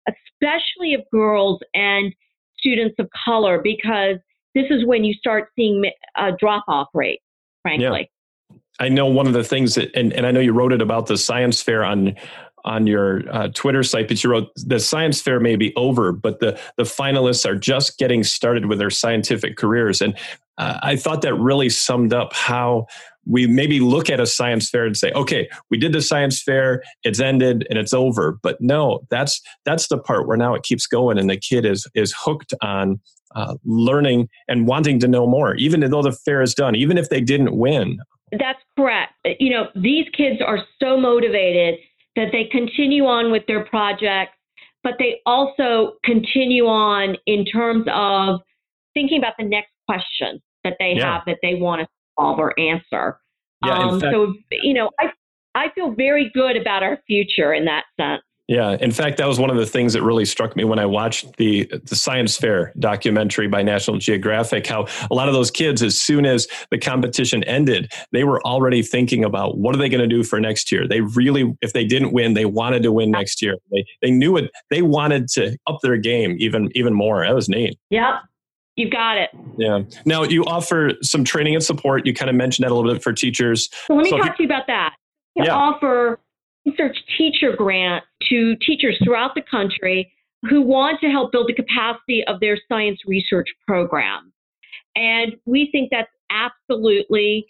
especially 0.08 0.94
of 0.94 1.00
girls 1.12 1.60
and 1.74 2.12
students 2.58 2.96
of 2.98 3.08
color, 3.24 3.60
because 3.62 4.16
this 4.54 4.66
is 4.70 4.84
when 4.86 5.04
you 5.04 5.14
start 5.14 5.48
seeing 5.56 5.84
a 6.16 6.32
drop 6.32 6.64
off 6.68 6.88
rate, 6.94 7.20
frankly. 7.62 8.10
Yeah. 8.50 8.56
I 8.80 8.88
know 8.88 9.06
one 9.06 9.26
of 9.26 9.32
the 9.32 9.44
things 9.44 9.74
that, 9.74 9.94
and, 9.94 10.12
and 10.12 10.26
I 10.26 10.30
know 10.30 10.40
you 10.40 10.52
wrote 10.52 10.72
it 10.72 10.82
about 10.82 11.06
the 11.06 11.16
science 11.16 11.62
fair 11.62 11.84
on 11.84 12.16
on 12.64 12.86
your 12.86 13.22
uh, 13.30 13.48
Twitter 13.48 13.82
site, 13.82 14.08
but 14.08 14.22
you 14.22 14.30
wrote 14.30 14.48
the 14.54 14.78
science 14.78 15.20
fair 15.20 15.40
may 15.40 15.56
be 15.56 15.74
over, 15.76 16.12
but 16.12 16.38
the 16.40 16.58
the 16.76 16.84
finalists 16.84 17.44
are 17.44 17.56
just 17.56 17.98
getting 17.98 18.22
started 18.22 18.66
with 18.66 18.78
their 18.78 18.90
scientific 18.90 19.56
careers. 19.56 20.00
And 20.00 20.16
uh, 20.58 20.78
I 20.82 20.96
thought 20.96 21.22
that 21.22 21.34
really 21.34 21.68
summed 21.68 22.12
up 22.12 22.32
how 22.32 22.86
we 23.26 23.46
maybe 23.46 23.80
look 23.80 24.10
at 24.10 24.20
a 24.20 24.26
science 24.26 24.68
fair 24.68 24.84
and 24.84 24.96
say, 24.96 25.12
okay, 25.12 25.48
we 25.70 25.78
did 25.78 25.92
the 25.92 26.02
science 26.02 26.42
fair, 26.42 26.82
it's 27.04 27.20
ended 27.20 27.66
and 27.70 27.78
it's 27.78 27.94
over. 27.94 28.38
But 28.42 28.60
no, 28.60 29.00
that's 29.10 29.40
that's 29.64 29.88
the 29.88 29.98
part 29.98 30.26
where 30.26 30.36
now 30.36 30.54
it 30.54 30.62
keeps 30.62 30.86
going, 30.86 31.18
and 31.18 31.28
the 31.28 31.36
kid 31.36 31.64
is 31.64 31.86
is 31.94 32.14
hooked 32.16 32.54
on 32.62 33.00
uh, 33.34 33.54
learning 33.64 34.28
and 34.48 34.66
wanting 34.66 34.98
to 35.00 35.08
know 35.08 35.26
more, 35.26 35.54
even 35.56 35.80
though 35.80 36.02
the 36.02 36.12
fair 36.12 36.42
is 36.42 36.54
done, 36.54 36.74
even 36.74 36.98
if 36.98 37.08
they 37.08 37.20
didn't 37.20 37.56
win. 37.56 37.98
That's 38.38 38.60
correct. 38.78 39.12
You 39.40 39.50
know, 39.50 39.66
these 39.74 40.06
kids 40.16 40.40
are 40.44 40.58
so 40.80 40.96
motivated 40.98 41.78
that 42.16 42.28
they 42.32 42.44
continue 42.44 43.04
on 43.04 43.30
with 43.30 43.42
their 43.46 43.64
projects, 43.64 44.32
but 44.82 44.94
they 44.98 45.20
also 45.26 45.94
continue 46.04 46.66
on 46.66 47.16
in 47.26 47.44
terms 47.44 47.86
of 47.92 48.40
thinking 48.94 49.18
about 49.18 49.34
the 49.38 49.44
next 49.44 49.70
question 49.88 50.40
that 50.64 50.74
they 50.78 50.94
yeah. 50.96 51.14
have 51.14 51.22
that 51.26 51.38
they 51.42 51.54
want 51.54 51.82
to 51.82 51.88
solve 52.18 52.38
or 52.38 52.58
answer. 52.58 53.18
Yeah, 53.64 53.78
um, 53.78 54.00
fact, 54.00 54.12
so, 54.12 54.34
you 54.62 54.74
know, 54.74 54.90
I, 54.98 55.12
I 55.54 55.70
feel 55.74 55.94
very 55.94 56.30
good 56.34 56.56
about 56.56 56.82
our 56.82 56.98
future 57.06 57.52
in 57.52 57.64
that 57.66 57.84
sense. 57.98 58.22
Yeah, 58.48 58.76
in 58.80 58.90
fact, 58.90 59.18
that 59.18 59.28
was 59.28 59.38
one 59.38 59.50
of 59.50 59.56
the 59.56 59.66
things 59.66 59.92
that 59.92 60.02
really 60.02 60.24
struck 60.24 60.56
me 60.56 60.64
when 60.64 60.78
I 60.78 60.84
watched 60.84 61.36
the 61.36 61.64
the 61.84 61.94
Science 61.94 62.36
Fair 62.36 62.72
documentary 62.78 63.46
by 63.46 63.62
National 63.62 63.98
Geographic. 63.98 64.66
How 64.66 64.86
a 65.10 65.14
lot 65.14 65.28
of 65.28 65.34
those 65.34 65.50
kids, 65.50 65.80
as 65.80 65.98
soon 65.98 66.26
as 66.26 66.48
the 66.70 66.78
competition 66.78 67.44
ended, 67.44 67.92
they 68.10 68.24
were 68.24 68.42
already 68.42 68.82
thinking 68.82 69.24
about 69.24 69.58
what 69.58 69.74
are 69.74 69.78
they 69.78 69.88
going 69.88 70.06
to 70.06 70.12
do 70.12 70.24
for 70.24 70.40
next 70.40 70.72
year. 70.72 70.88
They 70.88 71.00
really, 71.00 71.56
if 71.62 71.72
they 71.72 71.84
didn't 71.84 72.12
win, 72.12 72.34
they 72.34 72.44
wanted 72.44 72.82
to 72.82 72.92
win 72.92 73.12
next 73.12 73.42
year. 73.42 73.56
They 73.70 73.86
they 74.02 74.10
knew 74.10 74.36
it. 74.36 74.50
They 74.70 74.82
wanted 74.82 75.28
to 75.28 75.56
up 75.68 75.78
their 75.82 75.96
game 75.96 76.36
even 76.38 76.68
even 76.74 76.94
more. 76.94 77.24
That 77.24 77.34
was 77.34 77.48
neat. 77.48 77.78
Yep. 77.90 78.14
You've 78.74 78.90
got 78.90 79.18
it. 79.18 79.30
Yeah. 79.56 79.82
Now 80.04 80.24
you 80.24 80.44
offer 80.44 80.94
some 81.02 81.24
training 81.24 81.54
and 81.54 81.62
support. 81.62 82.06
You 82.06 82.14
kind 82.14 82.30
of 82.30 82.34
mentioned 82.36 82.64
that 82.64 82.72
a 82.72 82.74
little 82.74 82.92
bit 82.92 83.02
for 83.02 83.12
teachers. 83.12 83.68
So 83.86 83.94
let 83.94 84.04
me 84.04 84.10
so 84.10 84.18
talk 84.18 84.36
to 84.36 84.42
you 84.42 84.48
about 84.48 84.66
that. 84.66 84.94
You 85.36 85.44
yeah. 85.44 85.54
offer 85.54 86.18
research 86.66 86.96
teacher 87.18 87.54
grant 87.56 88.04
to 88.28 88.56
teachers 88.56 88.98
throughout 89.04 89.34
the 89.34 89.42
country 89.50 90.12
who 90.48 90.62
want 90.62 91.00
to 91.00 91.08
help 91.08 91.32
build 91.32 91.48
the 91.48 91.54
capacity 91.54 92.24
of 92.26 92.40
their 92.40 92.58
science 92.68 93.00
research 93.06 93.48
program. 93.66 94.32
And 94.96 95.36
we 95.46 95.68
think 95.72 95.90
that's 95.90 96.10
absolutely 96.30 97.46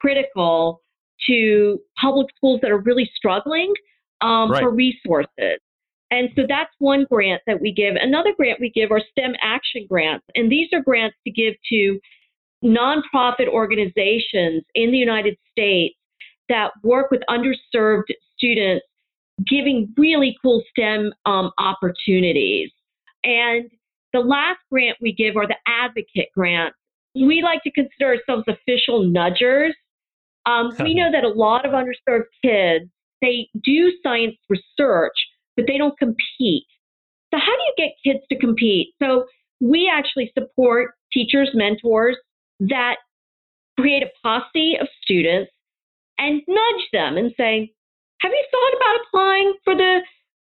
critical 0.00 0.82
to 1.26 1.80
public 2.00 2.28
schools 2.36 2.60
that 2.62 2.70
are 2.70 2.78
really 2.78 3.10
struggling 3.16 3.72
um, 4.20 4.50
right. 4.50 4.62
for 4.62 4.70
resources. 4.70 5.58
And 6.10 6.28
so 6.36 6.42
that's 6.48 6.70
one 6.78 7.06
grant 7.10 7.42
that 7.46 7.60
we 7.60 7.72
give. 7.72 7.94
Another 7.96 8.32
grant 8.36 8.60
we 8.60 8.70
give 8.70 8.92
are 8.92 9.00
STEM 9.10 9.32
action 9.42 9.86
grants. 9.88 10.24
And 10.34 10.52
these 10.52 10.68
are 10.72 10.80
grants 10.80 11.16
to 11.26 11.32
give 11.32 11.54
to 11.70 11.98
nonprofit 12.64 13.48
organizations 13.48 14.62
in 14.74 14.90
the 14.92 14.98
United 14.98 15.36
States 15.50 15.96
that 16.48 16.70
work 16.82 17.10
with 17.10 17.22
underserved 17.28 18.12
students, 18.44 18.84
giving 19.48 19.92
really 19.96 20.36
cool 20.42 20.62
STEM 20.70 21.12
um, 21.26 21.50
opportunities. 21.58 22.70
And 23.24 23.70
the 24.12 24.20
last 24.20 24.58
grant 24.70 24.98
we 25.00 25.12
give 25.12 25.36
are 25.36 25.46
the 25.46 25.56
advocate 25.66 26.28
grants. 26.34 26.76
We 27.14 27.42
like 27.42 27.62
to 27.62 27.70
consider 27.70 28.16
ourselves 28.16 28.44
official 28.48 29.04
nudgers. 29.04 29.72
Um, 30.46 30.72
we 30.80 30.94
know 30.94 31.10
that 31.10 31.24
a 31.24 31.28
lot 31.28 31.64
of 31.64 31.72
underserved 31.72 32.24
kids, 32.44 32.90
they 33.22 33.48
do 33.62 33.92
science 34.02 34.36
research, 34.48 35.14
but 35.56 35.66
they 35.66 35.78
don't 35.78 35.98
compete. 35.98 36.66
So, 37.32 37.40
how 37.40 37.46
do 37.46 37.62
you 37.62 37.74
get 37.76 37.92
kids 38.04 38.24
to 38.30 38.38
compete? 38.38 38.88
So, 39.02 39.24
we 39.60 39.90
actually 39.92 40.32
support 40.38 40.92
teachers, 41.12 41.50
mentors 41.54 42.16
that 42.60 42.96
create 43.78 44.02
a 44.02 44.10
posse 44.22 44.76
of 44.80 44.88
students 45.02 45.50
and 46.18 46.42
nudge 46.46 46.88
them 46.92 47.16
and 47.16 47.32
say, 47.36 47.72
Have 48.24 48.32
you 48.32 48.44
thought 48.50 48.76
about 48.78 49.04
applying 49.06 49.52
for 49.64 49.76
the 49.76 50.00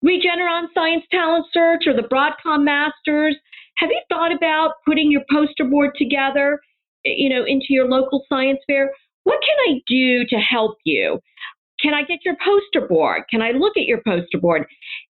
Regeneron 0.01 0.67
Science 0.73 1.03
Talent 1.11 1.45
Search 1.51 1.85
or 1.85 1.93
the 1.93 2.07
Broadcom 2.07 2.63
Masters? 2.63 3.35
Have 3.79 3.89
you 3.89 4.01
thought 4.07 4.31
about 4.31 4.75
putting 4.87 5.11
your 5.11 5.23
poster 5.29 5.65
board 5.65 5.91
together, 5.97 6.61
you 7.03 7.27
know, 7.27 7.43
into 7.43 7.65
your 7.71 7.89
local 7.89 8.23
science 8.29 8.59
fair? 8.65 8.93
What 9.25 9.41
can 9.41 9.75
I 9.75 9.81
do 9.87 10.25
to 10.29 10.37
help 10.37 10.77
you? 10.85 11.19
Can 11.81 11.93
I 11.93 12.03
get 12.03 12.19
your 12.23 12.37
poster 12.41 12.87
board? 12.87 13.23
Can 13.29 13.41
I 13.41 13.51
look 13.51 13.75
at 13.75 13.83
your 13.83 14.01
poster 14.07 14.37
board? 14.39 14.65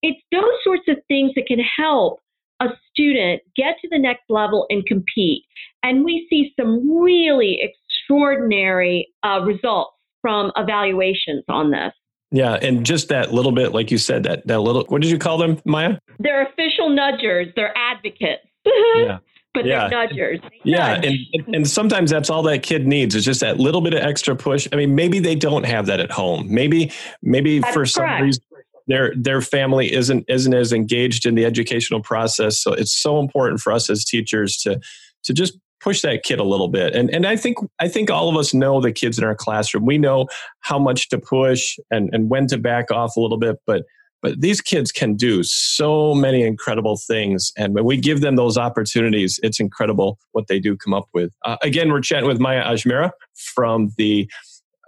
It's 0.03 0.23
those 0.31 0.55
sorts 0.63 0.85
of 0.87 0.99
things 1.09 1.33
that 1.35 1.47
can 1.49 1.59
help 1.59 2.21
a 2.61 2.67
student 2.93 3.43
get 3.57 3.75
to 3.83 3.89
the 3.91 3.99
next 3.99 4.23
level 4.29 4.67
and 4.71 4.87
compete. 4.87 5.43
And 5.83 6.05
we 6.05 6.29
see 6.31 6.55
some 6.57 7.03
really 7.03 7.59
extraordinary 7.61 9.09
uh, 9.25 9.41
results 9.41 9.97
from 10.21 10.53
evaluations 10.55 11.43
on 11.49 11.73
this. 11.73 11.93
Yeah, 12.33 12.55
and 12.55 12.85
just 12.85 13.09
that 13.09 13.33
little 13.33 13.53
bit, 13.53 13.73
like 13.73 13.91
you 13.91 13.99
said, 13.99 14.23
that 14.25 14.47
that 14.47 14.61
little. 14.61 14.85
What 14.89 15.03
did 15.03 15.11
you 15.11 15.19
call 15.19 15.37
them, 15.37 15.61
Maya? 15.67 15.99
They're 16.19 16.47
official 16.47 16.89
nudgers. 16.89 17.55
They're 17.55 17.77
advocates. 17.77 18.43
yeah. 18.65 19.19
But 19.53 19.67
yeah. 19.67 19.89
they're 19.89 20.09
nudgers. 20.09 20.43
They 20.43 20.61
yeah, 20.65 20.97
nudge. 20.97 21.29
and 21.35 21.55
and 21.55 21.69
sometimes 21.69 22.11
that's 22.11 22.31
all 22.31 22.43
that 22.45 22.63
kid 22.63 22.87
needs 22.87 23.15
is 23.15 23.27
just 23.27 23.41
that 23.41 23.61
little 23.61 23.83
bit 23.83 23.93
of 23.93 24.01
extra 24.01 24.35
push. 24.35 24.67
I 24.73 24.77
mean, 24.77 24.95
maybe 24.95 25.19
they 25.19 25.35
don't 25.35 25.67
have 25.67 25.85
that 25.87 26.01
at 26.01 26.11
home. 26.11 26.47
Maybe 26.49 26.91
maybe 27.23 27.59
that's 27.59 27.75
for 27.75 27.85
some 27.85 28.23
reason 28.23 28.43
their 28.87 29.13
their 29.15 29.43
family 29.43 29.93
isn't 29.93 30.25
isn't 30.29 30.55
as 30.55 30.73
engaged 30.73 31.27
in 31.27 31.35
the 31.35 31.45
educational 31.45 32.01
process. 32.01 32.59
So 32.59 32.73
it's 32.73 32.95
so 32.95 33.21
important 33.21 33.61
for 33.61 33.73
us 33.73 33.91
as 33.91 34.05
teachers 34.05 34.57
to 34.59 34.81
to 35.25 35.35
just 35.35 35.59
push 35.83 36.03
that 36.03 36.23
kid 36.23 36.39
a 36.39 36.45
little 36.45 36.69
bit. 36.69 36.95
And 36.95 37.11
and 37.11 37.27
I 37.27 37.37
think 37.37 37.59
I 37.81 37.89
think 37.89 38.11
all 38.11 38.29
of 38.29 38.37
us 38.37 38.55
know 38.55 38.81
the 38.81 38.93
kids 38.93 39.19
in 39.19 39.25
our 39.25 39.35
classroom. 39.35 39.85
We 39.85 39.99
know 39.99 40.29
how 40.61 40.79
much 40.79 41.09
to 41.11 41.19
push 41.19 41.77
and 41.91 42.11
and 42.13 42.31
when 42.31 42.47
to 42.49 42.59
back 42.59 42.91
off 42.91 43.17
a 43.17 43.21
little 43.21 43.39
bit, 43.39 43.57
but 43.67 43.83
but 44.23 44.41
these 44.41 44.61
kids 44.61 44.93
can 44.93 45.15
do 45.15 45.43
so 45.43 46.15
many 46.15 46.45
incredible 46.45 46.97
things. 46.97 47.53
And 47.57 47.75
when 47.75 47.85
we 47.85 47.97
give 47.97 48.21
them 48.21 48.37
those 48.37 48.57
opportunities, 48.57 49.41
it's 49.43 49.59
incredible 49.59 50.17
what 50.31 50.47
they 50.47 50.61
do 50.61 50.77
come 50.77 50.95
up 50.95 51.09
with. 51.13 51.33
Uh, 51.45 51.57
again, 51.63 51.91
we're 51.91 52.01
chatting 52.01 52.29
with 52.29 52.39
Maya 52.39 52.63
Ajmera 52.63 53.11
from 53.35 53.91
the 53.99 54.31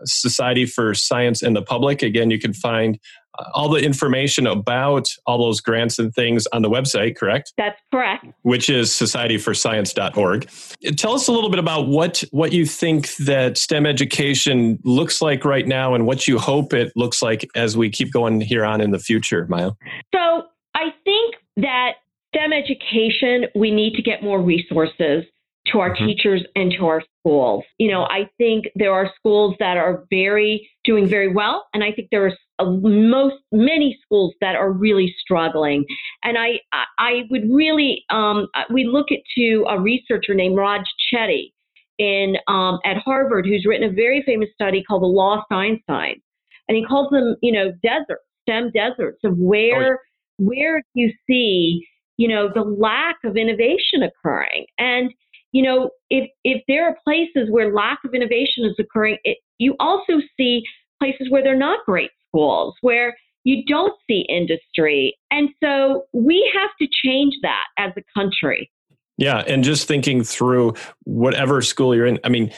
Society 0.05 0.67
for 0.67 0.95
Science 0.95 1.43
and 1.43 1.57
the 1.57 1.63
Public. 1.63 2.01
Again, 2.01 2.31
you 2.31 2.39
can 2.39 2.53
find 2.53 2.99
Uh, 3.39 3.45
all 3.53 3.69
the 3.69 3.81
information 3.81 4.47
about 4.47 5.09
all 5.27 5.39
those 5.39 5.61
grants 5.61 5.99
and 5.99 6.15
things 6.15 6.47
on 6.49 6.63
the 6.63 6.71
website, 6.71 7.17
correct? 7.17 7.53
That's 7.57 7.81
correct. 7.93 8.27
Which 8.43 8.71
is 8.71 8.91
societyforscience.org. 8.91 10.49
Tell 10.97 11.13
us 11.15 11.29
a 11.29 11.33
little 11.33 11.51
bit 11.51 11.59
about 11.59 11.89
what, 11.89 12.23
what 12.31 12.53
you 12.53 12.67
think 12.67 13.15
that 13.17 13.59
STEM 13.59 13.87
education 13.87 14.79
looks 14.85 15.21
like 15.21 15.45
right 15.45 15.67
now 15.67 15.95
and 15.95 16.07
what 16.07 16.29
you 16.29 16.39
hope 16.39 16.73
it 16.73 16.93
looks 16.97 17.23
like 17.23 17.49
as 17.55 17.77
we 17.77 17.91
keep 17.91 18.13
going 18.13 18.41
here 18.41 18.65
on 18.65 18.81
in 18.81 18.91
the 18.91 18.99
future, 18.99 19.47
Maya. 19.49 19.73
So 20.15 20.45
I 20.75 20.93
think 21.05 21.37
that 21.57 21.95
STEM 22.35 22.53
education, 22.53 23.47
we 23.55 23.71
need 23.71 23.95
to 23.95 24.03
get 24.03 24.23
more 24.23 24.41
resources 24.41 25.25
to 25.69 25.81
our 25.81 25.95
mm-hmm. 25.95 26.07
teachers 26.07 26.45
and 26.55 26.73
to 26.79 26.87
our 26.87 27.03
schools. 27.21 27.65
You 27.79 27.91
know, 27.91 28.03
I 28.05 28.29
think 28.39 28.67
there 28.75 28.93
are 28.93 29.11
schools 29.17 29.55
that 29.59 29.77
are 29.77 30.05
very 30.11 30.69
doing 30.85 31.09
very 31.09 31.29
well, 31.29 31.67
and 31.73 31.83
I 31.83 31.93
think 31.93 32.09
there 32.11 32.27
are 32.27 32.33
most 32.61 33.37
many 33.53 33.99
schools 34.05 34.35
that 34.41 34.57
are 34.57 34.71
really 34.71 35.15
struggling. 35.19 35.85
And 36.23 36.37
I 36.39 36.61
I 36.99 37.23
would 37.31 37.45
really 37.51 38.05
um, 38.11 38.49
we 38.73 38.85
look 38.85 39.11
at 39.11 39.21
to 39.37 39.65
a 39.69 39.81
researcher 39.81 40.35
named 40.35 40.57
Raj 40.57 40.83
Chetty 41.13 41.53
in 41.99 42.37
um, 42.49 42.79
at 42.85 42.99
Harvard 42.99 43.47
who's 43.47 43.65
written 43.67 43.89
a 43.89 43.93
very 43.93 44.23
famous 44.27 44.49
study 44.55 44.83
called 44.83 45.03
the 45.03 45.07
Lost 45.07 45.47
Einstein, 45.51 46.21
and 46.69 46.77
he 46.77 46.85
calls 46.85 47.11
them 47.11 47.37
you 47.43 47.53
know 47.53 47.73
deserts, 47.83 48.23
STEM 48.43 48.71
deserts 48.73 49.21
of 49.25 49.37
where 49.39 49.95
oh, 49.95 49.99
where 50.39 50.83
you 50.95 51.13
see 51.27 51.87
you 52.17 52.29
know 52.29 52.49
the 52.53 52.63
lack 52.63 53.17
of 53.25 53.37
innovation 53.37 54.03
occurring 54.03 54.67
and 54.79 55.11
you 55.55 55.63
know, 55.63 55.91
if 56.11 56.29
if 56.43 56.63
there 56.67 56.85
are 56.87 56.97
places 57.05 57.49
where 57.49 57.73
lack 57.73 58.01
of 58.05 58.13
innovation 58.13 58.65
is 58.65 58.75
occurring, 58.79 59.19
it, 59.23 59.39
you 59.59 59.77
also 59.79 60.15
see 60.37 60.65
places 61.01 61.31
where 61.31 61.45
they're 61.45 61.57
not 61.57 61.87
great 61.87 62.11
schools, 62.29 62.75
where 62.81 63.17
you 63.45 63.65
don't 63.67 63.95
see 64.11 64.27
industry. 64.29 65.17
And 65.31 65.51
so 65.63 66.07
we 66.13 66.51
have 66.55 66.71
to 66.81 66.89
change 67.05 67.35
that 67.43 67.65
as 67.79 67.93
a 67.97 68.03
country. 68.19 68.69
Yeah, 69.17 69.45
and 69.47 69.63
just 69.63 69.87
thinking 69.87 70.25
through 70.25 70.75
whatever 71.05 71.63
school 71.63 71.95
you're 71.95 72.07
in. 72.07 72.19
I 72.25 72.31
mean, 72.31 72.53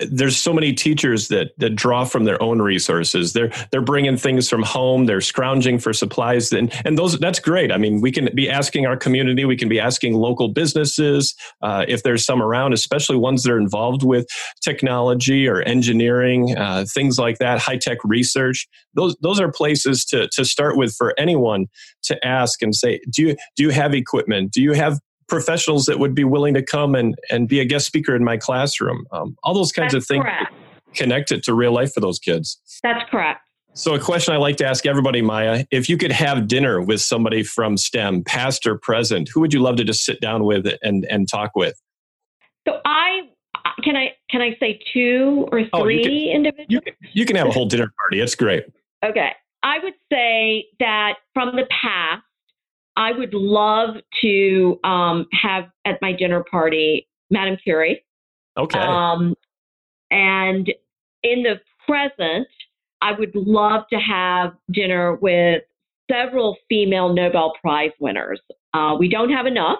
there's 0.00 0.36
so 0.36 0.52
many 0.52 0.74
teachers 0.74 1.28
that 1.28 1.52
that 1.56 1.70
draw 1.70 2.04
from 2.04 2.24
their 2.24 2.40
own 2.42 2.60
resources. 2.60 3.32
They're 3.32 3.50
they're 3.70 3.80
bringing 3.80 4.16
things 4.18 4.48
from 4.48 4.62
home. 4.62 5.06
They're 5.06 5.22
scrounging 5.22 5.78
for 5.78 5.94
supplies, 5.94 6.52
and 6.52 6.70
and 6.84 6.98
those 6.98 7.18
that's 7.18 7.38
great. 7.38 7.72
I 7.72 7.78
mean, 7.78 8.02
we 8.02 8.12
can 8.12 8.28
be 8.34 8.50
asking 8.50 8.84
our 8.84 8.96
community. 8.96 9.46
We 9.46 9.56
can 9.56 9.70
be 9.70 9.80
asking 9.80 10.14
local 10.14 10.48
businesses 10.48 11.34
uh, 11.62 11.86
if 11.88 12.02
there's 12.02 12.26
some 12.26 12.42
around, 12.42 12.74
especially 12.74 13.16
ones 13.16 13.42
that 13.44 13.52
are 13.52 13.58
involved 13.58 14.02
with 14.02 14.26
technology 14.62 15.48
or 15.48 15.62
engineering, 15.62 16.56
uh, 16.58 16.84
things 16.86 17.18
like 17.18 17.38
that, 17.38 17.58
high 17.58 17.78
tech 17.78 17.98
research. 18.04 18.68
Those 18.94 19.16
those 19.22 19.40
are 19.40 19.50
places 19.50 20.04
to 20.06 20.28
to 20.32 20.44
start 20.44 20.76
with 20.76 20.94
for 20.94 21.14
anyone 21.18 21.68
to 22.02 22.26
ask 22.26 22.60
and 22.60 22.74
say, 22.74 23.00
do 23.10 23.22
you 23.22 23.36
do 23.56 23.62
you 23.62 23.70
have 23.70 23.94
equipment? 23.94 24.52
Do 24.52 24.60
you 24.60 24.74
have 24.74 25.00
professionals 25.30 25.86
that 25.86 25.98
would 25.98 26.14
be 26.14 26.24
willing 26.24 26.54
to 26.54 26.62
come 26.62 26.94
and, 26.94 27.16
and 27.30 27.48
be 27.48 27.60
a 27.60 27.64
guest 27.64 27.86
speaker 27.86 28.14
in 28.14 28.24
my 28.24 28.36
classroom. 28.36 29.06
Um, 29.12 29.36
all 29.42 29.54
those 29.54 29.72
kinds 29.72 29.92
That's 29.92 30.04
of 30.04 30.08
things 30.08 30.24
correct. 30.24 30.52
connect 30.94 31.32
it 31.32 31.42
to 31.44 31.54
real 31.54 31.72
life 31.72 31.94
for 31.94 32.00
those 32.00 32.18
kids. 32.18 32.60
That's 32.82 33.08
correct. 33.10 33.40
So, 33.72 33.94
a 33.94 34.00
question 34.00 34.34
I 34.34 34.36
like 34.36 34.56
to 34.56 34.66
ask 34.66 34.84
everybody, 34.84 35.22
Maya 35.22 35.64
if 35.70 35.88
you 35.88 35.96
could 35.96 36.10
have 36.10 36.48
dinner 36.48 36.82
with 36.82 37.00
somebody 37.00 37.44
from 37.44 37.76
STEM, 37.76 38.24
past 38.24 38.66
or 38.66 38.76
present, 38.76 39.30
who 39.32 39.40
would 39.40 39.54
you 39.54 39.60
love 39.60 39.76
to 39.76 39.84
just 39.84 40.04
sit 40.04 40.20
down 40.20 40.44
with 40.44 40.66
and, 40.82 41.04
and 41.04 41.28
talk 41.28 41.52
with? 41.54 41.80
So, 42.66 42.80
I 42.84 43.20
can 43.84 43.96
I 43.96 44.10
can 44.28 44.40
I 44.40 44.56
say 44.58 44.80
two 44.92 45.46
or 45.52 45.60
three 45.60 45.70
oh, 45.72 45.86
you 45.86 46.02
can, 46.02 46.36
individuals? 46.36 46.66
You 46.68 46.80
can, 46.80 46.94
you 47.12 47.24
can 47.24 47.36
have 47.36 47.46
a 47.46 47.52
whole 47.52 47.66
dinner 47.66 47.92
party. 48.02 48.20
It's 48.20 48.34
great. 48.34 48.64
Okay. 49.04 49.30
I 49.62 49.78
would 49.82 49.94
say 50.12 50.66
that 50.80 51.16
from 51.34 51.54
the 51.54 51.66
past, 51.82 52.22
I 53.00 53.12
would 53.12 53.32
love 53.32 53.96
to 54.20 54.78
um, 54.84 55.26
have 55.32 55.64
at 55.86 55.98
my 56.02 56.12
dinner 56.12 56.44
party 56.44 57.08
Madame 57.30 57.56
Curie. 57.64 58.04
Okay. 58.58 58.78
Um, 58.78 59.34
and 60.10 60.70
in 61.22 61.42
the 61.42 61.60
present, 61.86 62.46
I 63.00 63.12
would 63.12 63.34
love 63.34 63.84
to 63.90 63.96
have 63.96 64.52
dinner 64.70 65.14
with 65.14 65.62
several 66.10 66.58
female 66.68 67.14
Nobel 67.14 67.54
Prize 67.62 67.92
winners. 68.00 68.40
Uh, 68.74 68.96
we 68.98 69.08
don't 69.08 69.30
have 69.30 69.46
enough, 69.46 69.78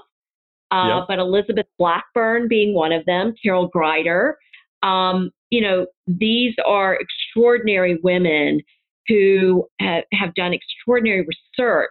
uh, 0.70 1.00
yep. 1.00 1.04
but 1.06 1.18
Elizabeth 1.18 1.66
Blackburn 1.78 2.48
being 2.48 2.72
one 2.72 2.92
of 2.92 3.04
them, 3.04 3.34
Carol 3.42 3.70
Greider. 3.70 4.36
Um, 4.82 5.30
you 5.50 5.60
know, 5.60 5.86
these 6.06 6.54
are 6.64 6.96
extraordinary 6.98 7.98
women 8.02 8.62
who 9.08 9.68
have, 9.78 10.04
have 10.14 10.34
done 10.34 10.54
extraordinary 10.54 11.26
research 11.26 11.90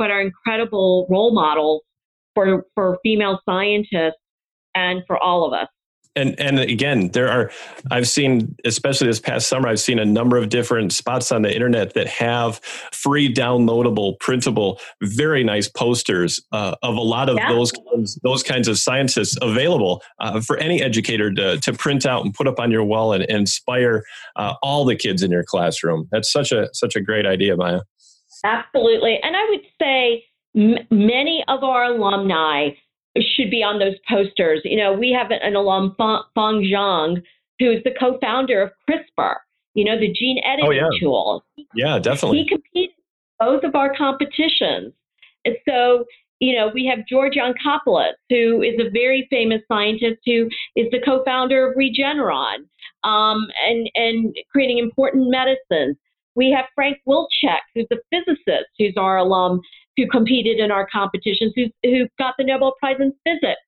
but 0.00 0.10
are 0.10 0.22
incredible 0.22 1.06
role 1.10 1.34
models 1.34 1.82
for, 2.34 2.64
for 2.74 2.98
female 3.02 3.38
scientists 3.46 4.16
and 4.74 5.02
for 5.06 5.18
all 5.18 5.44
of 5.44 5.52
us. 5.52 5.68
And 6.16 6.38
and 6.40 6.58
again, 6.58 7.10
there 7.12 7.28
are 7.28 7.52
I've 7.92 8.08
seen, 8.08 8.56
especially 8.64 9.06
this 9.06 9.20
past 9.20 9.46
summer, 9.46 9.68
I've 9.68 9.78
seen 9.78 10.00
a 10.00 10.04
number 10.04 10.36
of 10.36 10.48
different 10.48 10.92
spots 10.92 11.30
on 11.30 11.42
the 11.42 11.54
internet 11.54 11.94
that 11.94 12.08
have 12.08 12.58
free 12.90 13.32
downloadable, 13.32 14.18
printable, 14.18 14.80
very 15.00 15.44
nice 15.44 15.68
posters 15.68 16.40
uh, 16.50 16.74
of 16.82 16.96
a 16.96 17.00
lot 17.00 17.28
of 17.28 17.36
yeah. 17.36 17.52
those 17.52 17.72
those 18.24 18.42
kinds 18.42 18.66
of 18.66 18.76
scientists 18.76 19.38
available 19.40 20.02
uh, 20.18 20.40
for 20.40 20.56
any 20.56 20.82
educator 20.82 21.32
to 21.32 21.60
to 21.60 21.72
print 21.72 22.04
out 22.04 22.24
and 22.24 22.34
put 22.34 22.48
up 22.48 22.58
on 22.58 22.72
your 22.72 22.82
wall 22.82 23.12
and, 23.12 23.22
and 23.30 23.38
inspire 23.38 24.02
uh, 24.34 24.54
all 24.64 24.84
the 24.84 24.96
kids 24.96 25.22
in 25.22 25.30
your 25.30 25.44
classroom. 25.44 26.08
That's 26.10 26.32
such 26.32 26.50
a 26.50 26.68
such 26.72 26.96
a 26.96 27.00
great 27.00 27.24
idea, 27.24 27.56
Maya. 27.56 27.82
Absolutely. 28.44 29.18
And 29.22 29.36
I 29.36 29.46
would 29.48 29.60
say 29.80 30.24
m- 30.56 30.86
many 30.90 31.44
of 31.48 31.62
our 31.62 31.84
alumni 31.84 32.70
should 33.18 33.50
be 33.50 33.62
on 33.62 33.78
those 33.78 33.96
posters. 34.08 34.60
You 34.64 34.76
know, 34.76 34.92
we 34.92 35.10
have 35.12 35.30
an 35.30 35.56
alum, 35.56 35.94
Feng 35.98 36.62
Zhang, 36.62 37.22
who's 37.58 37.82
the 37.84 37.92
co 37.98 38.18
founder 38.20 38.62
of 38.62 38.70
CRISPR, 38.88 39.36
you 39.74 39.84
know, 39.84 39.98
the 39.98 40.12
gene 40.12 40.40
editing 40.44 40.66
oh, 40.66 40.70
yeah. 40.70 40.88
tool. 41.00 41.44
Yeah, 41.74 41.98
definitely. 41.98 42.38
He 42.38 42.48
competed 42.48 42.94
both 43.38 43.64
of 43.64 43.74
our 43.74 43.94
competitions. 43.94 44.92
And 45.44 45.56
so, 45.68 46.04
you 46.38 46.54
know, 46.54 46.70
we 46.72 46.86
have 46.86 47.06
George 47.06 47.34
Yancopoulos, 47.34 48.12
who 48.28 48.62
is 48.62 48.74
a 48.78 48.90
very 48.90 49.26
famous 49.30 49.62
scientist 49.68 50.20
who 50.24 50.48
is 50.76 50.86
the 50.90 51.00
co 51.04 51.22
founder 51.24 51.70
of 51.70 51.76
Regeneron 51.76 52.66
um, 53.04 53.46
and, 53.66 53.90
and 53.94 54.36
creating 54.52 54.78
important 54.78 55.30
medicines. 55.30 55.96
We 56.40 56.50
have 56.56 56.64
Frank 56.74 56.96
Wilczek, 57.06 57.60
who's 57.74 57.86
a 57.92 57.96
physicist, 58.10 58.70
who's 58.78 58.94
our 58.96 59.18
alum, 59.18 59.60
who 59.98 60.06
competed 60.06 60.58
in 60.58 60.70
our 60.70 60.88
competitions, 60.90 61.52
who, 61.54 61.66
who 61.84 62.06
got 62.18 62.32
the 62.38 62.44
Nobel 62.44 62.72
Prize 62.80 62.96
in 62.98 63.12
Physics. 63.26 63.60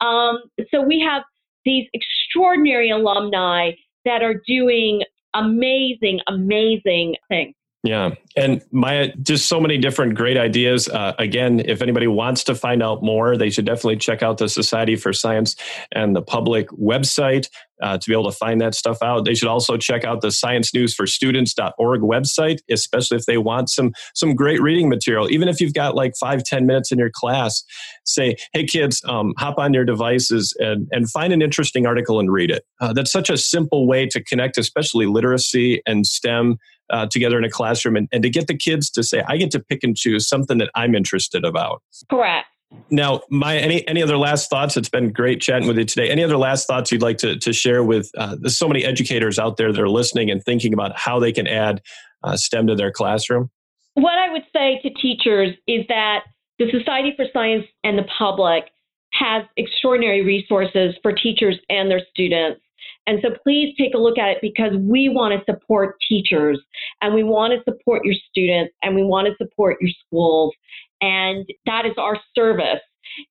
Um, 0.00 0.38
so 0.70 0.82
we 0.82 1.00
have 1.00 1.24
these 1.64 1.88
extraordinary 1.94 2.90
alumni 2.90 3.72
that 4.04 4.22
are 4.22 4.40
doing 4.46 5.02
amazing, 5.34 6.20
amazing 6.28 7.16
things. 7.28 7.56
Yeah. 7.86 8.10
And 8.36 8.62
Maya, 8.72 9.12
just 9.22 9.46
so 9.46 9.60
many 9.60 9.78
different 9.78 10.14
great 10.14 10.36
ideas. 10.36 10.88
Uh, 10.88 11.14
again, 11.18 11.60
if 11.60 11.80
anybody 11.80 12.06
wants 12.06 12.44
to 12.44 12.54
find 12.54 12.82
out 12.82 13.02
more, 13.02 13.36
they 13.36 13.48
should 13.48 13.64
definitely 13.64 13.96
check 13.96 14.22
out 14.22 14.38
the 14.38 14.48
Society 14.48 14.96
for 14.96 15.12
Science 15.12 15.56
and 15.92 16.14
the 16.14 16.20
Public 16.20 16.68
website 16.70 17.48
uh, 17.82 17.96
to 17.96 18.08
be 18.08 18.12
able 18.12 18.30
to 18.30 18.36
find 18.36 18.60
that 18.60 18.74
stuff 18.74 18.98
out. 19.02 19.24
They 19.24 19.34
should 19.34 19.48
also 19.48 19.76
check 19.76 20.04
out 20.04 20.20
the 20.20 20.32
Science 20.32 20.74
News 20.74 20.94
for 20.94 21.06
Students.org 21.06 22.00
website, 22.00 22.58
especially 22.70 23.18
if 23.18 23.26
they 23.26 23.38
want 23.38 23.70
some, 23.70 23.92
some 24.14 24.34
great 24.34 24.60
reading 24.60 24.88
material. 24.88 25.30
Even 25.30 25.48
if 25.48 25.60
you've 25.60 25.74
got 25.74 25.94
like 25.94 26.14
five, 26.18 26.42
ten 26.42 26.66
minutes 26.66 26.90
in 26.90 26.98
your 26.98 27.10
class, 27.10 27.62
say, 28.04 28.36
hey, 28.52 28.64
kids, 28.64 29.00
um, 29.06 29.32
hop 29.38 29.58
on 29.58 29.72
your 29.72 29.84
devices 29.84 30.54
and, 30.58 30.88
and 30.90 31.10
find 31.10 31.32
an 31.32 31.40
interesting 31.40 31.86
article 31.86 32.18
and 32.18 32.32
read 32.32 32.50
it. 32.50 32.64
Uh, 32.80 32.92
that's 32.92 33.12
such 33.12 33.30
a 33.30 33.36
simple 33.36 33.86
way 33.86 34.06
to 34.06 34.22
connect, 34.22 34.58
especially 34.58 35.06
literacy 35.06 35.82
and 35.86 36.06
STEM 36.06 36.58
uh, 36.90 37.06
together 37.06 37.38
in 37.38 37.44
a 37.44 37.50
classroom 37.50 37.96
and, 37.96 38.08
and 38.12 38.22
to 38.22 38.30
get 38.30 38.46
the 38.46 38.56
kids 38.56 38.90
to 38.90 39.02
say, 39.02 39.22
I 39.26 39.36
get 39.36 39.50
to 39.52 39.60
pick 39.60 39.82
and 39.82 39.96
choose 39.96 40.28
something 40.28 40.58
that 40.58 40.70
I'm 40.74 40.94
interested 40.94 41.44
about. 41.44 41.82
Correct. 42.10 42.46
Now, 42.90 43.20
my 43.30 43.56
any 43.56 43.86
any 43.86 44.02
other 44.02 44.16
last 44.16 44.50
thoughts? 44.50 44.76
It's 44.76 44.88
been 44.88 45.12
great 45.12 45.40
chatting 45.40 45.68
with 45.68 45.78
you 45.78 45.84
today. 45.84 46.10
Any 46.10 46.24
other 46.24 46.36
last 46.36 46.66
thoughts 46.66 46.90
you'd 46.90 47.02
like 47.02 47.18
to 47.18 47.38
to 47.38 47.52
share 47.52 47.84
with? 47.84 48.10
Uh, 48.18 48.36
there's 48.40 48.58
so 48.58 48.66
many 48.66 48.84
educators 48.84 49.38
out 49.38 49.56
there 49.56 49.72
that 49.72 49.80
are 49.80 49.88
listening 49.88 50.30
and 50.30 50.42
thinking 50.44 50.72
about 50.72 50.98
how 50.98 51.20
they 51.20 51.32
can 51.32 51.46
add 51.46 51.80
uh, 52.24 52.36
STEM 52.36 52.66
to 52.66 52.74
their 52.74 52.90
classroom. 52.90 53.50
What 53.94 54.18
I 54.18 54.32
would 54.32 54.44
say 54.52 54.80
to 54.82 54.90
teachers 54.90 55.56
is 55.66 55.86
that 55.88 56.24
the 56.58 56.70
Society 56.70 57.12
for 57.16 57.26
Science 57.32 57.66
and 57.84 57.96
the 57.96 58.04
public 58.18 58.64
has 59.12 59.44
extraordinary 59.56 60.22
resources 60.22 60.94
for 61.02 61.12
teachers 61.12 61.56
and 61.70 61.90
their 61.90 62.02
students. 62.10 62.60
And 63.06 63.20
so 63.22 63.30
please 63.42 63.74
take 63.78 63.94
a 63.94 63.98
look 63.98 64.18
at 64.18 64.28
it 64.28 64.38
because 64.42 64.72
we 64.78 65.08
want 65.08 65.32
to 65.32 65.52
support 65.52 65.96
teachers 66.08 66.60
and 67.02 67.14
we 67.14 67.22
want 67.22 67.52
to 67.52 67.62
support 67.70 68.04
your 68.04 68.14
students 68.28 68.74
and 68.82 68.94
we 68.94 69.04
want 69.04 69.28
to 69.28 69.34
support 69.36 69.76
your 69.80 69.90
schools. 70.06 70.52
And 71.00 71.46
that 71.66 71.86
is 71.86 71.92
our 71.98 72.18
service 72.34 72.80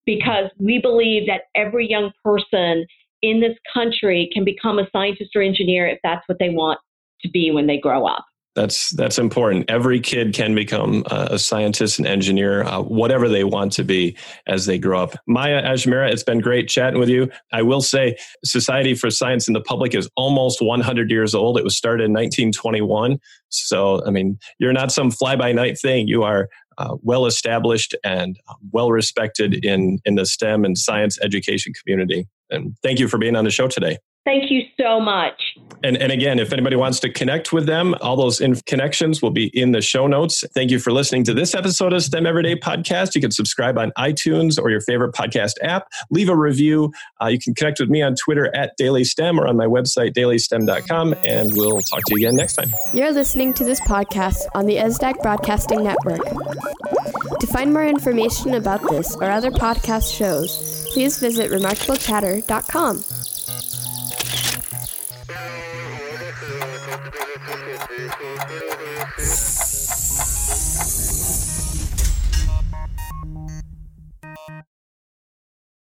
because 0.05 0.49
we 0.57 0.79
believe 0.79 1.27
that 1.27 1.43
every 1.55 1.89
young 1.89 2.11
person 2.23 2.85
in 3.21 3.41
this 3.41 3.57
country 3.73 4.29
can 4.33 4.45
become 4.45 4.79
a 4.79 4.89
scientist 4.91 5.31
or 5.35 5.41
engineer 5.41 5.87
if 5.87 5.99
that's 6.03 6.27
what 6.27 6.39
they 6.39 6.49
want 6.49 6.79
to 7.21 7.29
be 7.29 7.51
when 7.51 7.67
they 7.67 7.79
grow 7.79 8.05
up. 8.05 8.25
That's 8.55 8.91
that's 8.91 9.19
important. 9.19 9.69
Every 9.69 9.99
kid 9.99 10.33
can 10.33 10.55
become 10.55 11.03
a 11.07 11.37
scientist 11.37 11.99
and 11.99 12.07
engineer, 12.07 12.63
uh, 12.63 12.81
whatever 12.81 13.27
they 13.27 13.43
want 13.43 13.73
to 13.73 13.83
be 13.83 14.15
as 14.47 14.65
they 14.65 14.77
grow 14.77 15.03
up. 15.03 15.15
Maya 15.27 15.61
Ajmera, 15.61 16.09
it's 16.09 16.23
been 16.23 16.39
great 16.39 16.69
chatting 16.69 16.97
with 16.97 17.09
you. 17.09 17.29
I 17.51 17.61
will 17.63 17.81
say, 17.81 18.15
Society 18.45 18.95
for 18.95 19.11
Science 19.11 19.49
in 19.49 19.53
the 19.53 19.61
Public 19.61 19.93
is 19.93 20.09
almost 20.15 20.61
100 20.61 21.11
years 21.11 21.35
old. 21.35 21.57
It 21.57 21.65
was 21.65 21.75
started 21.75 22.05
in 22.05 22.13
1921. 22.13 23.19
So, 23.49 24.01
I 24.05 24.09
mean, 24.09 24.39
you're 24.57 24.73
not 24.73 24.91
some 24.91 25.11
fly 25.11 25.35
by 25.35 25.51
night 25.51 25.77
thing. 25.77 26.07
You 26.07 26.23
are 26.23 26.47
uh, 26.77 26.95
well 27.01 27.25
established 27.25 27.93
and 28.05 28.39
uh, 28.47 28.53
well 28.71 28.89
respected 28.89 29.65
in 29.65 29.99
in 30.05 30.15
the 30.15 30.25
STEM 30.25 30.63
and 30.63 30.77
science 30.77 31.19
education 31.21 31.73
community. 31.73 32.25
And 32.49 32.77
thank 32.81 32.99
you 32.99 33.09
for 33.09 33.17
being 33.17 33.35
on 33.35 33.43
the 33.43 33.51
show 33.51 33.67
today. 33.67 33.97
Thank 34.25 34.49
you 34.49 34.63
so 34.81 34.99
much. 34.99 35.39
And, 35.83 35.97
and 35.97 36.11
again, 36.11 36.39
if 36.39 36.51
anybody 36.51 36.75
wants 36.75 36.99
to 37.01 37.11
connect 37.11 37.53
with 37.53 37.67
them, 37.67 37.93
all 38.01 38.15
those 38.15 38.41
in 38.41 38.55
connections 38.61 39.21
will 39.21 39.29
be 39.29 39.47
in 39.57 39.71
the 39.71 39.81
show 39.81 40.07
notes. 40.07 40.43
Thank 40.55 40.71
you 40.71 40.79
for 40.79 40.91
listening 40.91 41.23
to 41.25 41.33
this 41.35 41.53
episode 41.53 41.93
of 41.93 42.01
STEM 42.01 42.25
Everyday 42.25 42.55
Podcast. 42.55 43.13
You 43.13 43.21
can 43.21 43.29
subscribe 43.29 43.77
on 43.77 43.91
iTunes 43.99 44.59
or 44.59 44.71
your 44.71 44.81
favorite 44.81 45.13
podcast 45.13 45.53
app. 45.61 45.87
Leave 46.09 46.29
a 46.29 46.35
review. 46.35 46.91
Uh, 47.21 47.27
you 47.27 47.37
can 47.37 47.53
connect 47.53 47.79
with 47.79 47.89
me 47.89 48.01
on 48.01 48.15
Twitter 48.15 48.53
at 48.55 48.75
Daily 48.77 49.03
STEM 49.03 49.39
or 49.39 49.47
on 49.47 49.57
my 49.57 49.67
website, 49.67 50.13
dailystem.com. 50.13 51.13
And 51.23 51.53
we'll 51.55 51.81
talk 51.81 52.01
to 52.05 52.15
you 52.15 52.25
again 52.25 52.35
next 52.35 52.55
time. 52.55 52.73
You're 52.93 53.11
listening 53.11 53.53
to 53.53 53.63
this 53.63 53.79
podcast 53.81 54.47
on 54.55 54.65
the 54.65 54.77
ESDAC 54.77 55.21
Broadcasting 55.21 55.83
Network. 55.83 56.25
To 57.39 57.47
find 57.47 57.71
more 57.71 57.85
information 57.85 58.55
about 58.55 58.81
this 58.89 59.15
or 59.17 59.25
other 59.25 59.51
podcast 59.51 60.11
shows, 60.17 60.89
please 60.93 61.19
visit 61.19 61.51
remarkablechatter.com. 61.51 63.34